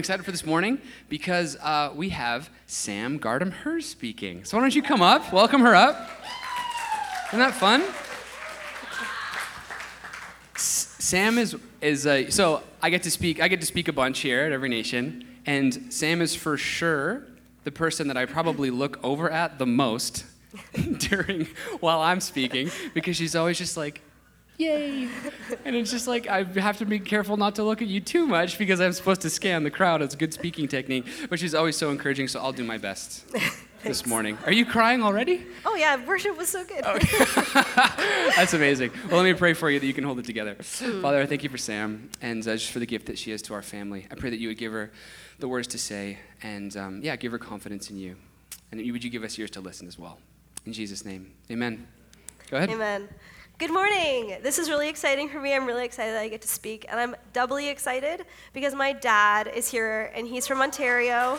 Excited 0.00 0.24
for 0.24 0.30
this 0.30 0.46
morning 0.46 0.80
because 1.10 1.56
uh, 1.56 1.92
we 1.94 2.08
have 2.08 2.48
Sam 2.64 3.18
Gardam 3.18 3.52
Hers 3.52 3.84
speaking. 3.84 4.44
So 4.44 4.56
why 4.56 4.62
don't 4.62 4.74
you 4.74 4.82
come 4.82 5.02
up? 5.02 5.30
Welcome 5.30 5.60
her 5.60 5.74
up. 5.74 6.08
Isn't 7.28 7.38
that 7.38 7.52
fun? 7.52 7.84
Sam 10.56 11.36
is 11.36 11.54
is 11.82 12.34
so 12.34 12.62
I 12.80 12.88
get 12.88 13.02
to 13.02 13.10
speak. 13.10 13.42
I 13.42 13.48
get 13.48 13.60
to 13.60 13.66
speak 13.66 13.88
a 13.88 13.92
bunch 13.92 14.20
here 14.20 14.40
at 14.40 14.52
Every 14.52 14.70
Nation, 14.70 15.26
and 15.44 15.92
Sam 15.92 16.22
is 16.22 16.34
for 16.34 16.56
sure 16.56 17.26
the 17.64 17.70
person 17.70 18.08
that 18.08 18.16
I 18.16 18.24
probably 18.24 18.70
look 18.70 18.98
over 19.04 19.30
at 19.30 19.58
the 19.58 19.66
most 19.66 20.24
during 20.96 21.46
while 21.80 22.00
I'm 22.00 22.20
speaking 22.20 22.70
because 22.94 23.18
she's 23.18 23.36
always 23.36 23.58
just 23.58 23.76
like, 23.76 24.00
yay. 24.60 25.08
And 25.64 25.74
it's 25.74 25.90
just 25.90 26.06
like, 26.06 26.28
I 26.28 26.44
have 26.44 26.78
to 26.78 26.84
be 26.84 27.00
careful 27.00 27.36
not 27.36 27.54
to 27.56 27.64
look 27.64 27.82
at 27.82 27.88
you 27.88 28.00
too 28.00 28.26
much 28.26 28.58
because 28.58 28.80
I'm 28.80 28.92
supposed 28.92 29.22
to 29.22 29.30
scan 29.30 29.64
the 29.64 29.70
crowd. 29.70 30.02
It's 30.02 30.14
a 30.14 30.16
good 30.16 30.34
speaking 30.34 30.68
technique. 30.68 31.06
But 31.28 31.38
she's 31.38 31.54
always 31.54 31.76
so 31.76 31.90
encouraging, 31.90 32.28
so 32.28 32.40
I'll 32.40 32.52
do 32.52 32.64
my 32.64 32.78
best 32.78 33.24
this 33.82 34.06
morning. 34.06 34.36
Are 34.44 34.52
you 34.52 34.66
crying 34.66 35.02
already? 35.02 35.46
Oh, 35.64 35.74
yeah, 35.74 36.04
worship 36.06 36.36
was 36.36 36.48
so 36.48 36.64
good. 36.64 36.84
That's 38.36 38.54
amazing. 38.54 38.92
Well, 39.08 39.22
let 39.22 39.24
me 39.24 39.34
pray 39.34 39.54
for 39.54 39.70
you 39.70 39.80
that 39.80 39.86
you 39.86 39.94
can 39.94 40.04
hold 40.04 40.18
it 40.18 40.26
together. 40.26 40.54
Father, 40.56 41.20
I 41.20 41.26
thank 41.26 41.42
you 41.42 41.48
for 41.48 41.58
Sam 41.58 42.10
and 42.20 42.46
uh, 42.46 42.56
just 42.56 42.70
for 42.70 42.78
the 42.78 42.86
gift 42.86 43.06
that 43.06 43.18
she 43.18 43.32
is 43.32 43.42
to 43.42 43.54
our 43.54 43.62
family. 43.62 44.06
I 44.10 44.14
pray 44.14 44.30
that 44.30 44.38
you 44.38 44.48
would 44.48 44.58
give 44.58 44.72
her 44.72 44.90
the 45.38 45.48
words 45.48 45.66
to 45.68 45.78
say 45.78 46.18
and, 46.42 46.76
um, 46.76 47.00
yeah, 47.02 47.16
give 47.16 47.32
her 47.32 47.38
confidence 47.38 47.90
in 47.90 47.96
you. 47.96 48.16
And 48.70 48.80
would 48.92 49.02
you 49.02 49.10
give 49.10 49.24
us 49.24 49.38
ears 49.38 49.50
to 49.52 49.60
listen 49.60 49.88
as 49.88 49.98
well? 49.98 50.18
In 50.66 50.72
Jesus' 50.72 51.04
name, 51.04 51.32
amen. 51.50 51.88
Go 52.50 52.58
ahead. 52.58 52.70
Amen. 52.70 53.08
Good 53.60 53.74
morning. 53.74 54.38
This 54.42 54.58
is 54.58 54.70
really 54.70 54.88
exciting 54.88 55.28
for 55.28 55.38
me. 55.38 55.52
I'm 55.52 55.66
really 55.66 55.84
excited 55.84 56.14
that 56.14 56.22
I 56.22 56.28
get 56.28 56.40
to 56.40 56.48
speak. 56.48 56.86
And 56.88 56.98
I'm 56.98 57.14
doubly 57.34 57.68
excited 57.68 58.24
because 58.54 58.74
my 58.74 58.94
dad 58.94 59.52
is 59.54 59.70
here 59.70 60.10
and 60.14 60.26
he's 60.26 60.46
from 60.46 60.62
Ontario. 60.62 61.38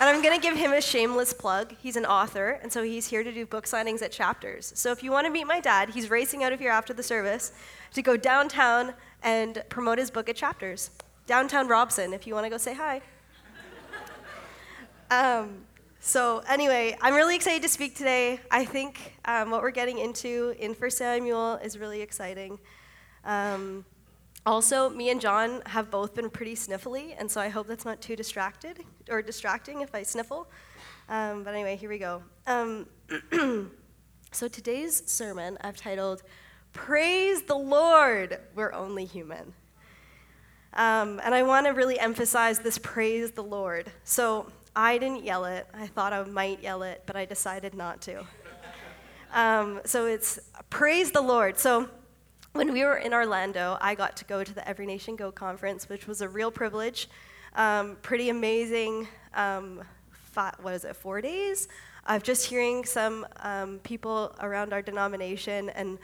And 0.00 0.08
I'm 0.08 0.20
going 0.20 0.34
to 0.34 0.42
give 0.42 0.56
him 0.56 0.72
a 0.72 0.80
shameless 0.80 1.32
plug. 1.32 1.72
He's 1.80 1.94
an 1.94 2.04
author, 2.04 2.58
and 2.64 2.72
so 2.72 2.82
he's 2.82 3.06
here 3.06 3.22
to 3.22 3.30
do 3.30 3.46
book 3.46 3.66
signings 3.66 4.02
at 4.02 4.10
chapters. 4.10 4.72
So 4.74 4.90
if 4.90 5.04
you 5.04 5.12
want 5.12 5.24
to 5.24 5.32
meet 5.32 5.46
my 5.46 5.60
dad, 5.60 5.90
he's 5.90 6.10
racing 6.10 6.42
out 6.42 6.52
of 6.52 6.58
here 6.58 6.72
after 6.72 6.92
the 6.92 7.04
service 7.04 7.52
to 7.94 8.02
go 8.02 8.16
downtown 8.16 8.94
and 9.22 9.62
promote 9.68 9.98
his 9.98 10.10
book 10.10 10.28
at 10.28 10.34
chapters. 10.34 10.90
Downtown 11.28 11.68
Robson, 11.68 12.12
if 12.12 12.26
you 12.26 12.34
want 12.34 12.44
to 12.44 12.50
go 12.50 12.58
say 12.58 12.74
hi. 12.74 13.02
Um, 15.12 15.58
so 16.02 16.42
anyway, 16.48 16.96
I'm 17.02 17.14
really 17.14 17.36
excited 17.36 17.60
to 17.60 17.68
speak 17.68 17.94
today. 17.94 18.40
I 18.50 18.64
think 18.64 19.18
um, 19.26 19.50
what 19.50 19.60
we're 19.60 19.70
getting 19.70 19.98
into 19.98 20.54
in 20.58 20.72
1 20.72 20.90
Samuel 20.90 21.56
is 21.56 21.78
really 21.78 22.00
exciting. 22.00 22.58
Um, 23.22 23.84
also, 24.46 24.88
me 24.88 25.10
and 25.10 25.20
John 25.20 25.60
have 25.66 25.90
both 25.90 26.14
been 26.14 26.30
pretty 26.30 26.54
sniffly, 26.54 27.14
and 27.18 27.30
so 27.30 27.38
I 27.38 27.50
hope 27.50 27.66
that's 27.66 27.84
not 27.84 28.00
too 28.00 28.16
distracted 28.16 28.80
or 29.10 29.20
distracting 29.20 29.82
if 29.82 29.94
I 29.94 30.02
sniffle. 30.02 30.50
Um, 31.10 31.44
but 31.44 31.52
anyway, 31.52 31.76
here 31.76 31.90
we 31.90 31.98
go. 31.98 32.22
Um, 32.46 32.86
so 34.32 34.48
today's 34.48 35.02
sermon 35.04 35.58
I've 35.60 35.76
titled 35.76 36.22
"Praise 36.72 37.42
the 37.42 37.56
Lord, 37.56 38.40
We're 38.54 38.72
Only 38.72 39.04
Human," 39.04 39.52
um, 40.72 41.20
and 41.22 41.34
I 41.34 41.42
want 41.42 41.66
to 41.66 41.72
really 41.72 41.98
emphasize 41.98 42.60
this 42.60 42.78
"Praise 42.78 43.32
the 43.32 43.42
Lord." 43.42 43.92
So 44.04 44.50
I 44.74 44.98
didn't 44.98 45.24
yell 45.24 45.44
it. 45.44 45.66
I 45.74 45.86
thought 45.86 46.12
I 46.12 46.22
might 46.24 46.62
yell 46.62 46.82
it, 46.82 47.02
but 47.06 47.16
I 47.16 47.24
decided 47.24 47.74
not 47.74 48.00
to. 48.02 48.24
Um, 49.32 49.80
so 49.84 50.06
it's 50.06 50.40
praise 50.70 51.12
the 51.12 51.20
Lord. 51.20 51.56
So 51.56 51.88
when 52.50 52.72
we 52.72 52.82
were 52.82 52.96
in 52.96 53.14
Orlando, 53.14 53.78
I 53.80 53.94
got 53.94 54.16
to 54.16 54.24
go 54.24 54.42
to 54.42 54.52
the 54.52 54.66
Every 54.68 54.86
Nation 54.86 55.14
Go 55.14 55.30
conference, 55.30 55.88
which 55.88 56.08
was 56.08 56.20
a 56.20 56.28
real 56.28 56.50
privilege. 56.50 57.08
Um, 57.54 57.96
pretty 58.02 58.30
amazing. 58.30 59.06
Um, 59.34 59.84
five, 60.10 60.56
what 60.62 60.74
is 60.74 60.84
it? 60.84 60.96
Four 60.96 61.20
days 61.20 61.68
of 62.06 62.24
just 62.24 62.46
hearing 62.46 62.84
some 62.84 63.24
um, 63.36 63.78
people 63.84 64.34
around 64.40 64.72
our 64.72 64.82
denomination 64.82 65.70
and 65.70 65.98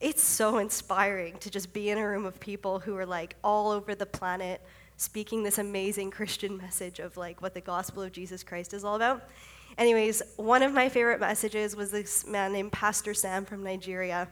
it's 0.00 0.22
so 0.22 0.58
inspiring 0.58 1.36
to 1.38 1.50
just 1.50 1.72
be 1.72 1.90
in 1.90 1.98
a 1.98 2.06
room 2.06 2.26
of 2.26 2.38
people 2.40 2.78
who 2.80 2.96
are 2.96 3.06
like 3.06 3.36
all 3.44 3.70
over 3.70 3.94
the 3.94 4.06
planet 4.06 4.60
speaking 4.96 5.42
this 5.42 5.58
amazing 5.58 6.10
Christian 6.10 6.56
message 6.56 6.98
of 6.98 7.16
like 7.16 7.42
what 7.42 7.54
the 7.54 7.60
gospel 7.60 8.02
of 8.02 8.12
Jesus 8.12 8.42
Christ 8.42 8.74
is 8.74 8.84
all 8.84 8.96
about. 8.96 9.28
Anyways, 9.76 10.22
one 10.36 10.62
of 10.62 10.72
my 10.72 10.88
favorite 10.88 11.20
messages 11.20 11.74
was 11.74 11.90
this 11.90 12.26
man 12.26 12.52
named 12.52 12.72
Pastor 12.72 13.14
Sam 13.14 13.44
from 13.44 13.62
Nigeria. 13.62 14.28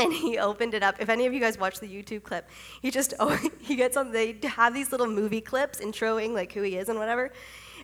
And 0.00 0.12
he 0.12 0.38
opened 0.38 0.74
it 0.74 0.82
up. 0.82 0.96
If 0.98 1.08
any 1.08 1.24
of 1.24 1.32
you 1.32 1.38
guys 1.38 1.56
watch 1.56 1.78
the 1.78 1.86
YouTube 1.86 2.24
clip, 2.24 2.48
he 2.82 2.90
just 2.90 3.14
oh, 3.20 3.38
he 3.60 3.76
gets 3.76 3.96
on. 3.96 4.10
They 4.10 4.36
have 4.42 4.74
these 4.74 4.90
little 4.90 5.06
movie 5.06 5.40
clips 5.40 5.78
introing 5.80 6.34
like 6.34 6.52
who 6.52 6.62
he 6.62 6.76
is 6.76 6.88
and 6.88 6.98
whatever. 6.98 7.32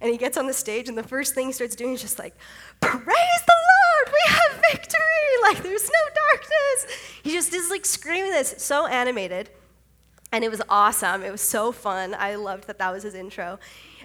And 0.01 0.11
he 0.11 0.17
gets 0.17 0.37
on 0.37 0.47
the 0.47 0.53
stage, 0.53 0.89
and 0.89 0.97
the 0.97 1.03
first 1.03 1.35
thing 1.35 1.47
he 1.47 1.53
starts 1.53 1.77
doing 1.77 1.93
is 1.93 2.01
just 2.01 2.19
like, 2.19 2.35
"Praise 2.81 2.97
the 3.05 3.61
Lord, 3.71 4.15
we 4.15 4.33
have 4.33 4.65
victory! 4.73 4.99
Like 5.43 5.63
there's 5.63 5.89
no 5.89 6.15
darkness." 6.15 6.99
He 7.23 7.31
just 7.31 7.53
is 7.55 7.71
like 7.71 7.87
screaming 7.87 8.31
this, 8.31 8.55
so 8.59 8.87
animated. 8.87 9.51
And 10.33 10.45
it 10.45 10.51
was 10.51 10.63
awesome. 10.69 11.23
It 11.23 11.33
was 11.33 11.41
so 11.41 11.73
fun. 11.73 12.15
I 12.15 12.37
loved 12.37 12.67
that 12.69 12.79
that 12.79 12.93
was 12.93 13.03
his 13.03 13.15
intro. 13.15 13.59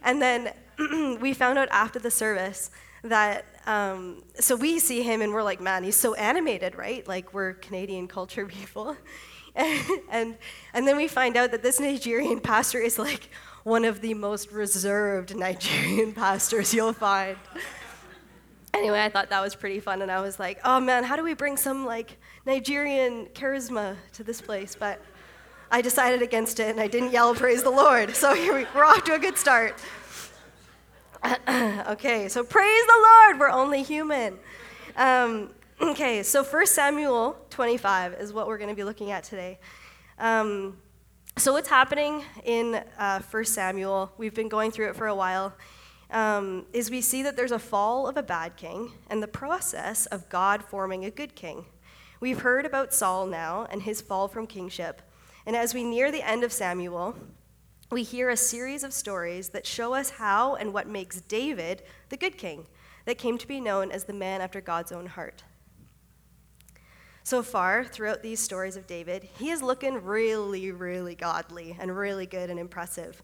And 0.03 0.21
then 0.21 0.51
we 1.21 1.33
found 1.33 1.57
out 1.57 1.67
after 1.71 1.99
the 1.99 2.11
service 2.11 2.71
that, 3.03 3.45
um, 3.67 4.23
so 4.39 4.55
we 4.55 4.79
see 4.79 5.03
him 5.03 5.21
and 5.21 5.33
we're 5.33 5.43
like, 5.43 5.61
man, 5.61 5.83
he's 5.83 5.95
so 5.95 6.13
animated, 6.15 6.75
right? 6.75 7.07
Like 7.07 7.33
we're 7.33 7.53
Canadian 7.53 8.07
culture 8.07 8.45
people. 8.47 8.97
and, 9.55 10.35
and, 10.73 10.85
then 10.85 10.97
we 10.97 11.07
find 11.07 11.37
out 11.37 11.51
that 11.51 11.63
this 11.63 11.79
Nigerian 11.79 12.41
pastor 12.41 12.79
is 12.79 12.99
like 12.99 13.29
one 13.63 13.85
of 13.85 14.01
the 14.01 14.13
most 14.13 14.51
reserved 14.51 15.35
Nigerian 15.35 16.11
pastors 16.13 16.73
you'll 16.73 16.91
find. 16.91 17.37
Anyway, 18.73 19.01
I 19.01 19.07
thought 19.07 19.29
that 19.29 19.41
was 19.41 19.55
pretty 19.55 19.79
fun, 19.79 20.01
and 20.01 20.11
I 20.11 20.19
was 20.19 20.37
like, 20.37 20.59
oh 20.65 20.81
man, 20.81 21.05
how 21.05 21.15
do 21.15 21.23
we 21.23 21.33
bring 21.33 21.55
some 21.55 21.85
like 21.85 22.17
Nigerian 22.45 23.27
charisma 23.27 23.95
to 24.13 24.23
this 24.25 24.41
place? 24.41 24.75
But 24.77 25.01
I 25.71 25.81
decided 25.81 26.21
against 26.21 26.59
it 26.59 26.69
and 26.69 26.79
I 26.79 26.87
didn't 26.87 27.11
yell, 27.11 27.33
Praise 27.33 27.63
the 27.63 27.71
Lord. 27.71 28.15
So 28.15 28.33
here 28.35 28.53
we, 28.53 28.65
we're 28.75 28.85
off 28.85 29.03
to 29.05 29.13
a 29.13 29.19
good 29.19 29.37
start. 29.37 29.75
okay, 31.87 32.27
so 32.27 32.43
praise 32.43 32.85
the 32.85 32.99
Lord, 33.01 33.39
we're 33.39 33.49
only 33.49 33.81
human. 33.81 34.37
Um, 34.95 35.49
okay, 35.81 36.21
so 36.21 36.43
1 36.43 36.67
Samuel 36.67 37.35
25 37.49 38.13
is 38.13 38.31
what 38.31 38.45
we're 38.47 38.59
going 38.59 38.69
to 38.69 38.75
be 38.75 38.83
looking 38.83 39.11
at 39.11 39.23
today. 39.23 39.57
Um, 40.19 40.77
so, 41.37 41.51
what's 41.51 41.67
happening 41.67 42.23
in 42.45 42.75
uh, 42.97 43.19
1 43.19 43.45
Samuel, 43.45 44.11
we've 44.17 44.33
been 44.33 44.47
going 44.47 44.71
through 44.71 44.89
it 44.89 44.95
for 44.95 45.07
a 45.07 45.15
while, 45.15 45.53
um, 46.11 46.65
is 46.71 46.89
we 46.89 47.01
see 47.01 47.23
that 47.23 47.35
there's 47.35 47.51
a 47.51 47.59
fall 47.59 48.07
of 48.07 48.15
a 48.15 48.23
bad 48.23 48.55
king 48.55 48.91
and 49.09 49.21
the 49.21 49.27
process 49.27 50.05
of 50.05 50.29
God 50.29 50.63
forming 50.63 51.03
a 51.03 51.11
good 51.11 51.35
king. 51.35 51.65
We've 52.19 52.39
heard 52.39 52.65
about 52.65 52.93
Saul 52.93 53.25
now 53.25 53.67
and 53.69 53.81
his 53.81 53.99
fall 53.99 54.27
from 54.27 54.47
kingship. 54.47 55.01
And 55.45 55.55
as 55.55 55.73
we 55.73 55.83
near 55.83 56.11
the 56.11 56.27
end 56.27 56.43
of 56.43 56.51
Samuel, 56.51 57.15
we 57.91 58.01
hear 58.01 58.29
a 58.29 58.37
series 58.37 58.83
of 58.83 58.93
stories 58.93 59.49
that 59.49 59.67
show 59.67 59.93
us 59.93 60.11
how 60.11 60.55
and 60.55 60.73
what 60.73 60.87
makes 60.87 61.21
David 61.21 61.83
the 62.09 62.17
good 62.17 62.37
king 62.37 62.65
that 63.05 63.19
came 63.19 63.37
to 63.37 63.47
be 63.47 63.59
known 63.59 63.91
as 63.91 64.05
the 64.05 64.13
man 64.13 64.41
after 64.41 64.59
God's 64.59 64.91
own 64.91 65.05
heart. 65.05 65.43
So 67.23 67.43
far, 67.43 67.83
throughout 67.83 68.23
these 68.23 68.39
stories 68.39 68.75
of 68.75 68.87
David, 68.87 69.27
he 69.37 69.49
is 69.51 69.61
looking 69.61 70.03
really, 70.03 70.71
really 70.71 71.15
godly 71.15 71.75
and 71.79 71.95
really 71.95 72.25
good 72.25 72.49
and 72.49 72.59
impressive. 72.59 73.21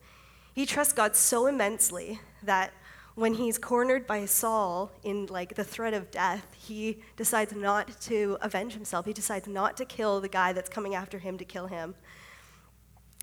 He 0.54 0.66
trusts 0.66 0.94
God 0.94 1.16
so 1.16 1.48
immensely 1.48 2.20
that 2.44 2.72
when 3.16 3.34
he's 3.34 3.58
cornered 3.58 4.08
by 4.08 4.26
Saul 4.26 4.92
in 5.04 5.26
like 5.28 5.56
the 5.56 5.64
threat 5.64 5.94
of 5.94 6.12
death, 6.12 6.56
he 6.58 7.02
decides 7.18 7.54
not 7.54 8.00
to 8.02 8.38
avenge 8.42 8.74
himself. 8.74 9.06
He 9.06 9.14
decides 9.14 9.48
not 9.48 9.76
to 9.78 9.86
kill 9.86 10.22
the 10.22 10.30
guy 10.30 10.54
that's 10.54 10.70
coming 10.70 10.96
after 10.96 11.20
him 11.20 11.38
to 11.38 11.46
kill 11.46 11.68
him 11.68 11.96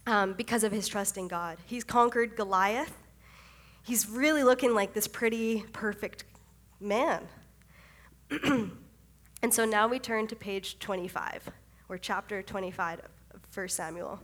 um, 0.09 0.33
because 0.33 0.65
of 0.65 0.73
his 0.73 0.89
trust 0.89 1.19
in 1.19 1.29
God. 1.29 1.59
He's 1.67 1.85
conquered 1.85 2.35
Goliath. 2.35 2.97
He's 3.83 4.09
really 4.09 4.43
looking 4.43 4.75
like 4.75 4.95
this 4.95 5.07
pretty 5.07 5.65
perfect 5.73 6.25
man. 6.81 7.29
and 8.31 8.73
so 9.51 9.67
now 9.67 9.87
we 9.87 9.99
turn 9.99 10.27
to 10.29 10.35
page 10.35 10.79
25, 10.79 11.51
or 11.91 11.99
chapter 11.99 12.43
25 12.43 13.01
of 13.35 13.41
1 13.55 13.69
Samuel. 13.69 14.19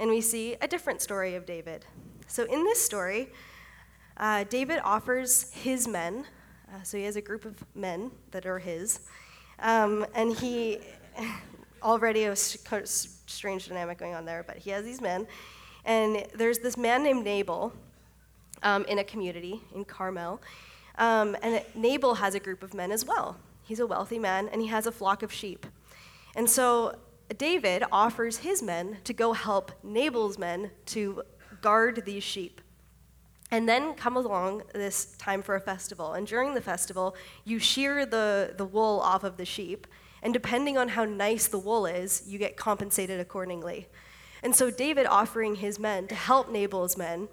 And 0.00 0.10
we 0.10 0.20
see 0.20 0.56
a 0.60 0.66
different 0.66 1.00
story 1.00 1.36
of 1.36 1.46
David. 1.46 1.86
So 2.26 2.42
in 2.42 2.64
this 2.64 2.84
story, 2.84 3.28
uh, 4.16 4.44
David 4.44 4.80
offers 4.82 5.52
his 5.52 5.86
men, 5.86 6.24
uh, 6.72 6.82
so 6.82 6.98
he 6.98 7.04
has 7.04 7.14
a 7.14 7.22
group 7.22 7.44
of 7.44 7.54
men 7.76 8.10
that 8.32 8.46
are 8.46 8.58
his, 8.58 9.00
um, 9.60 10.04
and 10.12 10.36
he 10.36 10.80
already 11.84 12.24
a 12.24 12.34
strange 13.26 13.68
dynamic 13.68 13.98
going 13.98 14.14
on 14.14 14.24
there, 14.24 14.42
but 14.46 14.56
he 14.56 14.70
has 14.70 14.84
these 14.84 15.00
men, 15.00 15.26
and 15.84 16.26
there's 16.34 16.58
this 16.58 16.76
man 16.76 17.02
named 17.02 17.24
Nabal 17.24 17.72
um, 18.62 18.84
in 18.84 18.98
a 18.98 19.04
community 19.04 19.60
in 19.74 19.84
Carmel, 19.84 20.40
um, 20.98 21.36
and 21.42 21.62
Nabal 21.74 22.14
has 22.14 22.34
a 22.34 22.40
group 22.40 22.62
of 22.62 22.74
men 22.74 22.92
as 22.92 23.04
well. 23.04 23.36
He's 23.62 23.80
a 23.80 23.86
wealthy 23.86 24.18
man, 24.18 24.48
and 24.48 24.60
he 24.60 24.68
has 24.68 24.86
a 24.86 24.92
flock 24.92 25.22
of 25.22 25.32
sheep, 25.32 25.66
and 26.36 26.48
so 26.48 26.96
David 27.36 27.84
offers 27.90 28.38
his 28.38 28.62
men 28.62 28.98
to 29.04 29.12
go 29.12 29.32
help 29.32 29.72
Nabal's 29.82 30.38
men 30.38 30.70
to 30.86 31.22
guard 31.60 32.02
these 32.04 32.22
sheep. 32.22 32.60
And 33.50 33.68
then 33.68 33.94
come 33.94 34.16
along 34.16 34.62
this 34.74 35.16
time 35.16 35.42
for 35.42 35.54
a 35.54 35.60
festival. 35.60 36.14
And 36.14 36.26
during 36.26 36.54
the 36.54 36.60
festival, 36.60 37.14
you 37.44 37.58
shear 37.58 38.04
the, 38.04 38.54
the 38.56 38.64
wool 38.64 39.00
off 39.00 39.22
of 39.22 39.36
the 39.36 39.44
sheep. 39.44 39.86
And 40.24 40.32
depending 40.32 40.76
on 40.76 40.88
how 40.88 41.04
nice 41.04 41.46
the 41.46 41.58
wool 41.58 41.86
is, 41.86 42.24
you 42.26 42.38
get 42.38 42.56
compensated 42.56 43.20
accordingly. 43.20 43.86
And 44.42 44.56
so 44.56 44.70
David 44.70 45.06
offering 45.06 45.56
his 45.56 45.78
men 45.78 46.08
to 46.08 46.14
help 46.14 46.50
Nabal's 46.50 46.96
men 46.96 47.28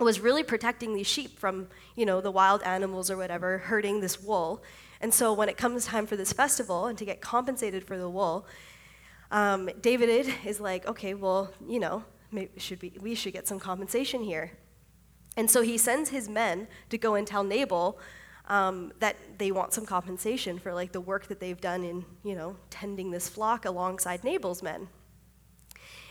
was 0.00 0.20
really 0.20 0.42
protecting 0.42 0.94
these 0.94 1.06
sheep 1.06 1.38
from, 1.38 1.68
you 1.96 2.06
know, 2.06 2.20
the 2.20 2.30
wild 2.30 2.62
animals 2.62 3.10
or 3.10 3.16
whatever 3.16 3.58
hurting 3.58 4.00
this 4.00 4.22
wool. 4.22 4.62
And 5.00 5.12
so 5.12 5.32
when 5.32 5.48
it 5.48 5.56
comes 5.56 5.86
time 5.86 6.06
for 6.06 6.16
this 6.16 6.32
festival 6.32 6.86
and 6.86 6.96
to 6.98 7.04
get 7.04 7.20
compensated 7.20 7.84
for 7.84 7.98
the 7.98 8.08
wool, 8.08 8.46
um, 9.30 9.68
David 9.80 10.32
is 10.44 10.60
like, 10.60 10.86
okay, 10.86 11.14
well, 11.14 11.52
you 11.68 11.80
know, 11.80 12.04
should 12.56 12.78
be, 12.78 12.92
we 13.00 13.14
should 13.14 13.32
get 13.32 13.46
some 13.46 13.58
compensation 13.58 14.22
here. 14.22 14.52
And 15.36 15.50
so 15.50 15.62
he 15.62 15.78
sends 15.78 16.10
his 16.10 16.28
men 16.28 16.68
to 16.90 16.98
go 16.98 17.14
and 17.14 17.26
tell 17.26 17.42
Nabal 17.44 17.98
um, 18.48 18.92
that 19.00 19.16
they 19.38 19.50
want 19.50 19.72
some 19.72 19.86
compensation 19.86 20.58
for 20.58 20.74
like 20.74 20.92
the 20.92 21.00
work 21.00 21.28
that 21.28 21.40
they've 21.40 21.60
done 21.60 21.84
in, 21.84 22.04
you 22.22 22.34
know, 22.34 22.56
tending 22.70 23.10
this 23.10 23.28
flock 23.28 23.64
alongside 23.64 24.22
Nabal's 24.22 24.62
men. 24.62 24.88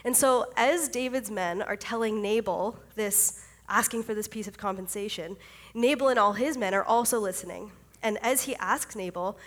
And 0.04 0.18
so 0.18 0.52
as 0.58 0.90
David's 0.90 1.32
men 1.32 1.62
are 1.62 1.76
telling 1.76 2.22
Nabal 2.22 2.78
this, 2.96 3.46
asking 3.70 4.04
for 4.04 4.14
this 4.14 4.28
piece 4.28 4.48
of 4.48 4.58
compensation, 4.58 5.38
Nabal 5.74 6.10
and 6.10 6.20
all 6.20 6.34
his 6.34 6.58
men 6.58 6.74
are 6.74 6.84
also 6.84 7.20
listening. 7.20 7.72
And 8.02 8.18
as 8.22 8.44
he 8.44 8.56
asks 8.56 8.96
Nabal, 8.96 9.38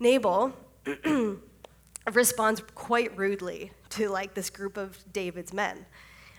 Nabal 0.00 0.54
responds 2.12 2.62
quite 2.74 3.16
rudely 3.18 3.72
to 3.90 4.08
like 4.08 4.34
this 4.34 4.48
group 4.48 4.76
of 4.76 4.96
David's 5.12 5.52
men, 5.52 5.84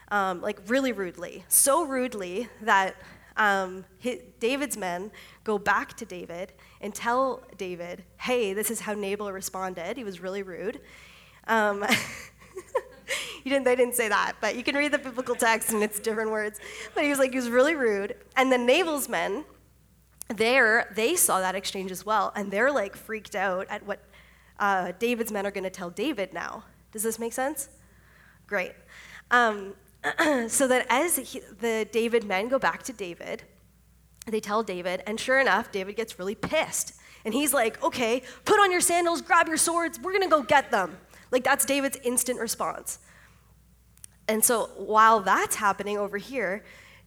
um, 0.09 0.41
like 0.41 0.59
really 0.67 0.91
rudely, 0.91 1.43
so 1.47 1.85
rudely 1.85 2.47
that 2.61 2.95
um, 3.39 3.85
his, 3.97 4.19
David's 4.39 4.77
men 4.77 5.09
go 5.43 5.57
back 5.57 5.97
to 5.97 6.05
David 6.05 6.53
and 6.81 6.93
tell 6.93 7.41
David, 7.57 8.03
"Hey, 8.17 8.53
this 8.53 8.69
is 8.69 8.81
how 8.81 8.93
Nabal 8.93 9.31
responded. 9.31 9.97
He 9.97 10.03
was 10.03 10.19
really 10.19 10.43
rude." 10.43 10.79
Um, 11.47 11.83
didn't, 13.49 13.65
they 13.65 13.75
didn't 13.75 13.95
say 13.95 14.07
that, 14.07 14.33
but 14.39 14.55
you 14.55 14.63
can 14.63 14.75
read 14.75 14.91
the 14.91 14.97
biblical 14.97 15.35
text 15.35 15.71
and 15.71 15.83
it's 15.83 15.99
different 15.99 16.31
words. 16.31 16.59
But 16.95 17.03
he 17.03 17.09
was 17.09 17.19
like, 17.19 17.31
he 17.31 17.35
was 17.35 17.49
really 17.49 17.75
rude. 17.75 18.15
And 18.37 18.51
then 18.51 18.65
Nabal's 18.65 19.09
men, 19.09 19.43
there, 20.29 20.91
they 20.95 21.15
saw 21.15 21.39
that 21.39 21.55
exchange 21.55 21.91
as 21.91 22.05
well, 22.05 22.31
and 22.35 22.51
they're 22.51 22.71
like 22.71 22.95
freaked 22.95 23.35
out 23.35 23.67
at 23.69 23.85
what 23.85 23.99
uh, 24.59 24.93
David's 24.99 25.31
men 25.31 25.45
are 25.45 25.51
going 25.51 25.63
to 25.63 25.69
tell 25.69 25.89
David 25.89 26.33
now. 26.33 26.63
Does 26.91 27.03
this 27.03 27.19
make 27.19 27.33
sense? 27.33 27.69
Great. 28.47 28.73
Um, 29.31 29.73
so 30.47 30.67
that 30.67 30.85
as 30.89 31.17
he, 31.17 31.41
the 31.59 31.87
David 31.91 32.23
men 32.23 32.47
go 32.47 32.59
back 32.59 32.83
to 32.83 32.93
David, 32.93 33.43
they 34.27 34.39
tell 34.39 34.63
David, 34.63 35.03
and 35.07 35.19
sure 35.19 35.39
enough, 35.39 35.71
David 35.71 35.95
gets 35.95 36.19
really 36.19 36.35
pissed. 36.35 36.93
And 37.25 37.33
he's 37.33 37.53
like, 37.53 37.81
okay, 37.83 38.23
put 38.45 38.59
on 38.59 38.71
your 38.71 38.81
sandals, 38.81 39.21
grab 39.21 39.47
your 39.47 39.57
swords, 39.57 39.99
we're 39.99 40.13
gonna 40.13 40.29
go 40.29 40.41
get 40.41 40.71
them. 40.71 40.97
Like, 41.31 41.43
that's 41.43 41.65
David's 41.65 41.97
instant 42.03 42.39
response. 42.39 42.99
And 44.27 44.43
so 44.43 44.69
while 44.77 45.19
that's 45.19 45.55
happening 45.55 45.97
over 45.97 46.17
here, 46.17 46.63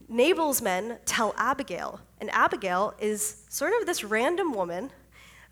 Nabal's 0.09 0.61
men 0.61 0.99
tell 1.07 1.35
Abigail, 1.37 2.01
and 2.21 2.29
Abigail 2.31 2.95
is 2.99 3.45
sort 3.49 3.73
of 3.81 3.87
this 3.87 4.05
random 4.05 4.53
woman 4.53 4.91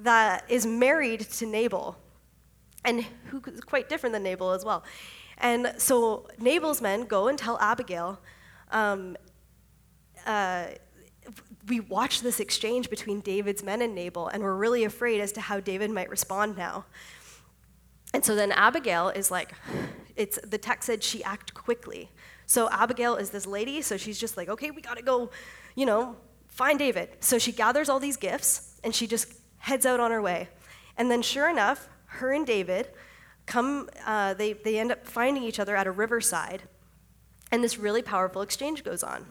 that 0.01 0.45
is 0.49 0.67
married 0.67 1.21
to 1.21 1.47
Nabal, 1.47 1.97
and 2.85 3.05
who 3.27 3.43
is 3.47 3.61
quite 3.61 3.89
different 3.89 4.13
than 4.13 4.23
Nabal 4.23 4.51
as 4.51 4.65
well. 4.65 4.83
And 5.41 5.75
so 5.79 6.29
Nabal's 6.39 6.81
men 6.81 7.05
go 7.05 7.29
and 7.29 7.39
tell 7.39 7.59
Abigail, 7.59 8.21
um, 8.71 9.17
uh, 10.27 10.67
we 11.67 11.81
watch 11.81 12.21
this 12.21 12.41
exchange 12.41 12.91
between 12.91 13.21
David's 13.21 13.63
men 13.63 13.83
and 13.83 13.95
Nabal, 13.95 14.29
and 14.29 14.43
we're 14.43 14.55
really 14.55 14.85
afraid 14.85 15.21
as 15.21 15.33
to 15.33 15.41
how 15.41 15.61
David 15.61 15.91
might 15.91 16.11
respond 16.11 16.57
now. 16.57 16.85
And 18.13 18.25
so 18.25 18.35
then 18.35 18.53
Abigail 18.53 19.09
is 19.09 19.31
like, 19.31 19.53
it's 20.17 20.39
the 20.43 20.59
text 20.59 20.87
said 20.87 21.03
she 21.03 21.23
acted 21.23 21.55
quickly. 21.55 22.11
So 22.47 22.69
Abigail 22.71 23.17
is 23.17 23.31
this 23.31 23.47
lady, 23.47 23.83
so 23.83 23.97
she's 23.97 24.19
just 24.19 24.37
like, 24.37 24.49
okay, 24.49 24.71
we 24.71 24.83
gotta 24.83 25.03
go, 25.03 25.31
you 25.77 25.87
know, 25.87 26.17
find 26.49 26.79
David. 26.79 27.11
So 27.21 27.39
she 27.39 27.53
gathers 27.53 27.89
all 27.89 28.01
these 28.01 28.17
gifts 28.17 28.81
and 28.83 28.95
she 28.95 29.07
just 29.07 29.33
heads 29.59 29.87
out 29.87 30.01
on 30.01 30.11
her 30.11 30.21
way. 30.21 30.49
And 30.97 31.11
then, 31.11 31.23
sure 31.23 31.49
enough, 31.49 31.89
her 32.07 32.33
and 32.33 32.45
David 32.47 32.89
come, 33.51 33.91
uh, 34.07 34.33
they, 34.35 34.55
they 34.55 34.79
end 34.79 34.93
up 34.93 35.07
finding 35.07 35.43
each 35.43 35.59
other 35.59 35.77
at 35.77 35.87
a 35.87 35.91
riverside. 35.91 36.63
And 37.53 37.63
this 37.63 37.79
really 37.79 38.01
powerful 38.01 38.43
exchange 38.43 38.85
goes 38.85 39.03
on. 39.03 39.27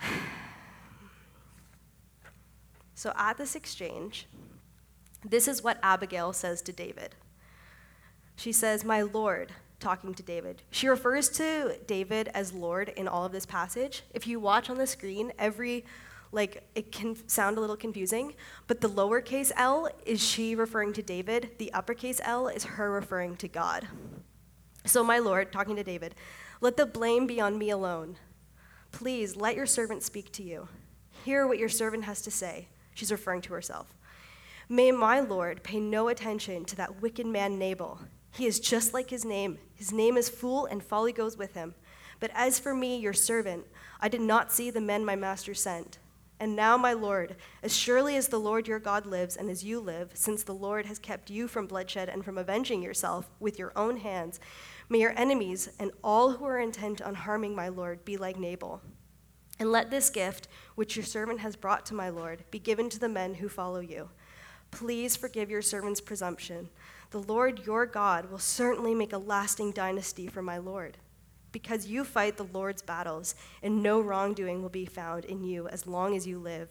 So, 2.94 3.12
at 3.14 3.38
this 3.38 3.54
exchange, 3.54 4.26
this 5.24 5.46
is 5.46 5.62
what 5.62 5.78
Abigail 5.84 6.32
says 6.32 6.60
to 6.62 6.72
David. 6.72 7.14
She 8.34 8.50
says, 8.50 8.82
My 8.84 9.02
Lord, 9.02 9.52
talking 9.78 10.14
to 10.14 10.22
David. 10.24 10.62
She 10.72 10.88
refers 10.88 11.28
to 11.30 11.76
David 11.86 12.28
as 12.34 12.52
Lord 12.52 12.88
in 12.88 13.06
all 13.06 13.24
of 13.24 13.30
this 13.30 13.46
passage. 13.46 14.02
If 14.12 14.26
you 14.26 14.40
watch 14.40 14.68
on 14.68 14.78
the 14.78 14.86
screen, 14.88 15.32
every 15.38 15.84
like 16.32 16.68
it 16.74 16.92
can 16.92 17.16
sound 17.28 17.56
a 17.56 17.60
little 17.60 17.76
confusing, 17.76 18.34
but 18.66 18.80
the 18.80 18.88
lowercase 18.88 19.52
l 19.56 19.88
is 20.04 20.22
she 20.22 20.54
referring 20.54 20.92
to 20.94 21.02
David, 21.02 21.50
the 21.58 21.72
uppercase 21.72 22.20
L 22.24 22.48
is 22.48 22.64
her 22.64 22.90
referring 22.90 23.36
to 23.36 23.48
God. 23.48 23.88
So, 24.84 25.02
my 25.02 25.18
Lord, 25.18 25.52
talking 25.52 25.76
to 25.76 25.84
David, 25.84 26.14
let 26.60 26.76
the 26.76 26.86
blame 26.86 27.26
be 27.26 27.40
on 27.40 27.58
me 27.58 27.70
alone. 27.70 28.16
Please 28.92 29.36
let 29.36 29.56
your 29.56 29.66
servant 29.66 30.02
speak 30.02 30.32
to 30.32 30.42
you. 30.42 30.68
Hear 31.24 31.46
what 31.46 31.58
your 31.58 31.68
servant 31.68 32.04
has 32.04 32.22
to 32.22 32.30
say. 32.30 32.68
She's 32.94 33.12
referring 33.12 33.42
to 33.42 33.52
herself. 33.52 33.94
May 34.68 34.92
my 34.92 35.20
Lord 35.20 35.62
pay 35.62 35.80
no 35.80 36.08
attention 36.08 36.64
to 36.66 36.76
that 36.76 37.00
wicked 37.00 37.26
man 37.26 37.58
Nabal. 37.58 38.00
He 38.32 38.46
is 38.46 38.60
just 38.60 38.92
like 38.92 39.10
his 39.10 39.24
name. 39.24 39.58
His 39.74 39.92
name 39.92 40.16
is 40.16 40.28
fool, 40.28 40.66
and 40.66 40.82
folly 40.82 41.12
goes 41.12 41.36
with 41.36 41.54
him. 41.54 41.74
But 42.20 42.30
as 42.34 42.58
for 42.58 42.74
me, 42.74 42.98
your 42.98 43.12
servant, 43.12 43.66
I 44.00 44.08
did 44.08 44.20
not 44.20 44.52
see 44.52 44.70
the 44.70 44.80
men 44.80 45.04
my 45.04 45.16
master 45.16 45.54
sent. 45.54 45.98
And 46.40 46.54
now, 46.54 46.76
my 46.76 46.92
Lord, 46.92 47.34
as 47.62 47.76
surely 47.76 48.16
as 48.16 48.28
the 48.28 48.38
Lord 48.38 48.68
your 48.68 48.78
God 48.78 49.06
lives 49.06 49.36
and 49.36 49.50
as 49.50 49.64
you 49.64 49.80
live, 49.80 50.12
since 50.14 50.44
the 50.44 50.54
Lord 50.54 50.86
has 50.86 50.98
kept 50.98 51.30
you 51.30 51.48
from 51.48 51.66
bloodshed 51.66 52.08
and 52.08 52.24
from 52.24 52.38
avenging 52.38 52.80
yourself 52.80 53.28
with 53.40 53.58
your 53.58 53.72
own 53.74 53.96
hands, 53.96 54.38
may 54.88 55.00
your 55.00 55.18
enemies 55.18 55.68
and 55.80 55.90
all 56.04 56.32
who 56.32 56.44
are 56.44 56.60
intent 56.60 57.02
on 57.02 57.14
harming 57.14 57.56
my 57.56 57.68
Lord 57.68 58.04
be 58.04 58.16
like 58.16 58.38
Nabal. 58.38 58.80
And 59.58 59.72
let 59.72 59.90
this 59.90 60.10
gift, 60.10 60.46
which 60.76 60.94
your 60.94 61.04
servant 61.04 61.40
has 61.40 61.56
brought 61.56 61.84
to 61.86 61.94
my 61.94 62.08
Lord, 62.08 62.44
be 62.52 62.60
given 62.60 62.88
to 62.90 63.00
the 63.00 63.08
men 63.08 63.34
who 63.34 63.48
follow 63.48 63.80
you. 63.80 64.08
Please 64.70 65.16
forgive 65.16 65.50
your 65.50 65.62
servant's 65.62 66.00
presumption. 66.00 66.68
The 67.10 67.22
Lord 67.22 67.66
your 67.66 67.84
God 67.84 68.30
will 68.30 68.38
certainly 68.38 68.94
make 68.94 69.12
a 69.12 69.18
lasting 69.18 69.72
dynasty 69.72 70.28
for 70.28 70.42
my 70.42 70.58
Lord 70.58 70.98
because 71.52 71.86
you 71.86 72.04
fight 72.04 72.36
the 72.36 72.44
Lord's 72.44 72.82
battles, 72.82 73.34
and 73.62 73.82
no 73.82 74.00
wrongdoing 74.00 74.62
will 74.62 74.68
be 74.68 74.86
found 74.86 75.24
in 75.24 75.44
you 75.44 75.68
as 75.68 75.86
long 75.86 76.16
as 76.16 76.26
you 76.26 76.38
live. 76.38 76.68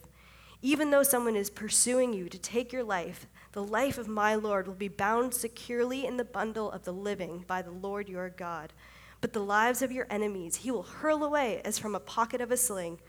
Even 0.61 0.89
though 0.89 1.03
someone 1.03 1.35
is 1.35 1.49
pursuing 1.49 2.13
you 2.13 2.29
to 2.29 2.37
take 2.37 2.73
your 2.73 2.83
life, 2.83 3.27
the 3.51 3.63
life 3.63 3.97
of 3.97 4.07
my 4.07 4.35
Lord 4.35 4.67
will 4.67 4.73
be 4.73 4.87
bound 4.87 5.33
securely 5.33 6.05
in 6.05 6.17
the 6.17 6.23
bundle 6.23 6.71
of 6.71 6.83
the 6.83 6.93
living 6.93 7.45
by 7.47 7.61
the 7.61 7.71
Lord 7.71 8.09
your 8.09 8.29
God. 8.29 8.73
But 9.21 9.33
the 9.33 9.39
lives 9.39 9.81
of 9.81 9.91
your 9.91 10.07
enemies 10.09 10.57
he 10.57 10.71
will 10.71 10.83
hurl 10.83 11.23
away 11.23 11.61
as 11.63 11.79
from 11.79 11.95
a 11.95 11.99
pocket 11.99 12.41
of 12.41 12.51
a 12.51 12.57
sling. 12.57 12.99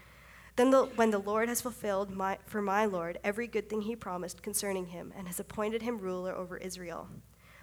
Then, 0.57 0.71
the, 0.71 0.87
when 0.87 1.11
the 1.11 1.19
Lord 1.19 1.49
has 1.49 1.61
fulfilled 1.61 2.11
my, 2.11 2.39
for 2.47 2.61
my 2.61 2.85
Lord 2.85 3.19
every 3.23 3.47
good 3.47 3.71
thing 3.71 3.83
he 3.83 3.95
promised 3.95 4.43
concerning 4.43 4.87
him, 4.87 5.13
and 5.17 5.29
has 5.29 5.39
appointed 5.39 5.83
him 5.83 5.99
ruler 5.99 6.35
over 6.35 6.57
Israel, 6.57 7.09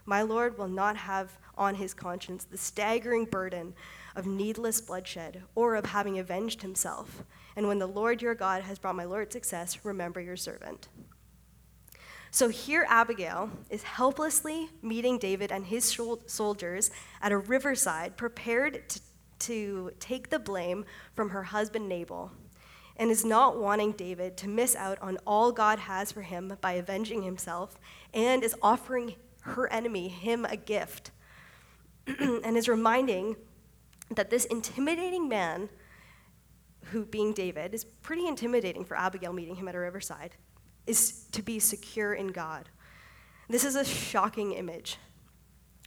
my 0.06 0.22
Lord 0.22 0.58
will 0.58 0.68
not 0.68 0.98
have 0.98 1.38
on 1.58 1.76
his 1.76 1.94
conscience 1.94 2.44
the 2.44 2.58
staggering 2.58 3.26
burden 3.26 3.74
of 4.16 4.28
needless 4.28 4.82
bloodshed 4.82 5.44
or 5.56 5.76
of 5.76 5.88
having 5.88 6.20
avenged 6.20 6.62
himself. 6.62 7.24
And 7.56 7.68
when 7.68 7.80
the 7.80 7.88
Lord 7.88 8.22
your 8.22 8.36
God 8.36 8.64
has 8.64 8.80
brought 8.80 8.96
my 8.96 9.06
Lord 9.06 9.32
success, 9.32 9.84
remember 9.84 10.22
your 10.22 10.38
servant. 10.38 10.88
So 12.30 12.50
here, 12.50 12.86
Abigail 12.90 13.50
is 13.70 13.84
helplessly 13.84 14.70
meeting 14.82 15.18
David 15.18 15.54
and 15.54 15.66
his 15.66 15.98
soldiers 16.26 16.92
at 17.22 17.32
a 17.32 17.38
riverside, 17.38 18.18
prepared 18.18 18.90
to, 18.90 19.00
to 19.40 19.92
take 20.02 20.30
the 20.30 20.40
blame 20.40 20.84
from 21.16 21.30
her 21.30 21.44
husband 21.44 21.88
Nabal, 21.88 22.34
and 22.98 23.10
is 23.10 23.24
not 23.24 23.58
wanting 23.58 23.94
David 23.94 24.36
to 24.36 24.50
miss 24.50 24.76
out 24.76 24.98
on 25.02 25.18
all 25.26 25.54
God 25.54 25.80
has 25.80 26.12
for 26.12 26.24
him 26.24 26.58
by 26.60 26.74
avenging 26.74 27.24
himself, 27.24 27.80
and 28.14 28.44
is 28.44 28.56
offering 28.62 29.16
her 29.46 29.72
enemy, 29.72 30.08
him, 30.08 30.44
a 30.46 30.58
gift, 30.58 31.12
and 32.08 32.58
is 32.58 32.68
reminding 32.68 33.36
that 34.10 34.30
this 34.30 34.46
intimidating 34.46 35.30
man, 35.30 35.70
who 36.86 37.06
being 37.06 37.34
David, 37.34 37.74
is 37.74 37.84
pretty 37.84 38.28
intimidating 38.28 38.84
for 38.84 38.98
Abigail 38.98 39.34
meeting 39.34 39.56
him 39.56 39.68
at 39.68 39.76
a 39.76 39.80
riverside, 39.80 40.36
is 40.88 41.26
to 41.32 41.42
be 41.42 41.60
secure 41.60 42.14
in 42.14 42.28
God. 42.28 42.70
This 43.48 43.64
is 43.64 43.76
a 43.76 43.86
shocking 43.86 44.54
image. 44.54 44.98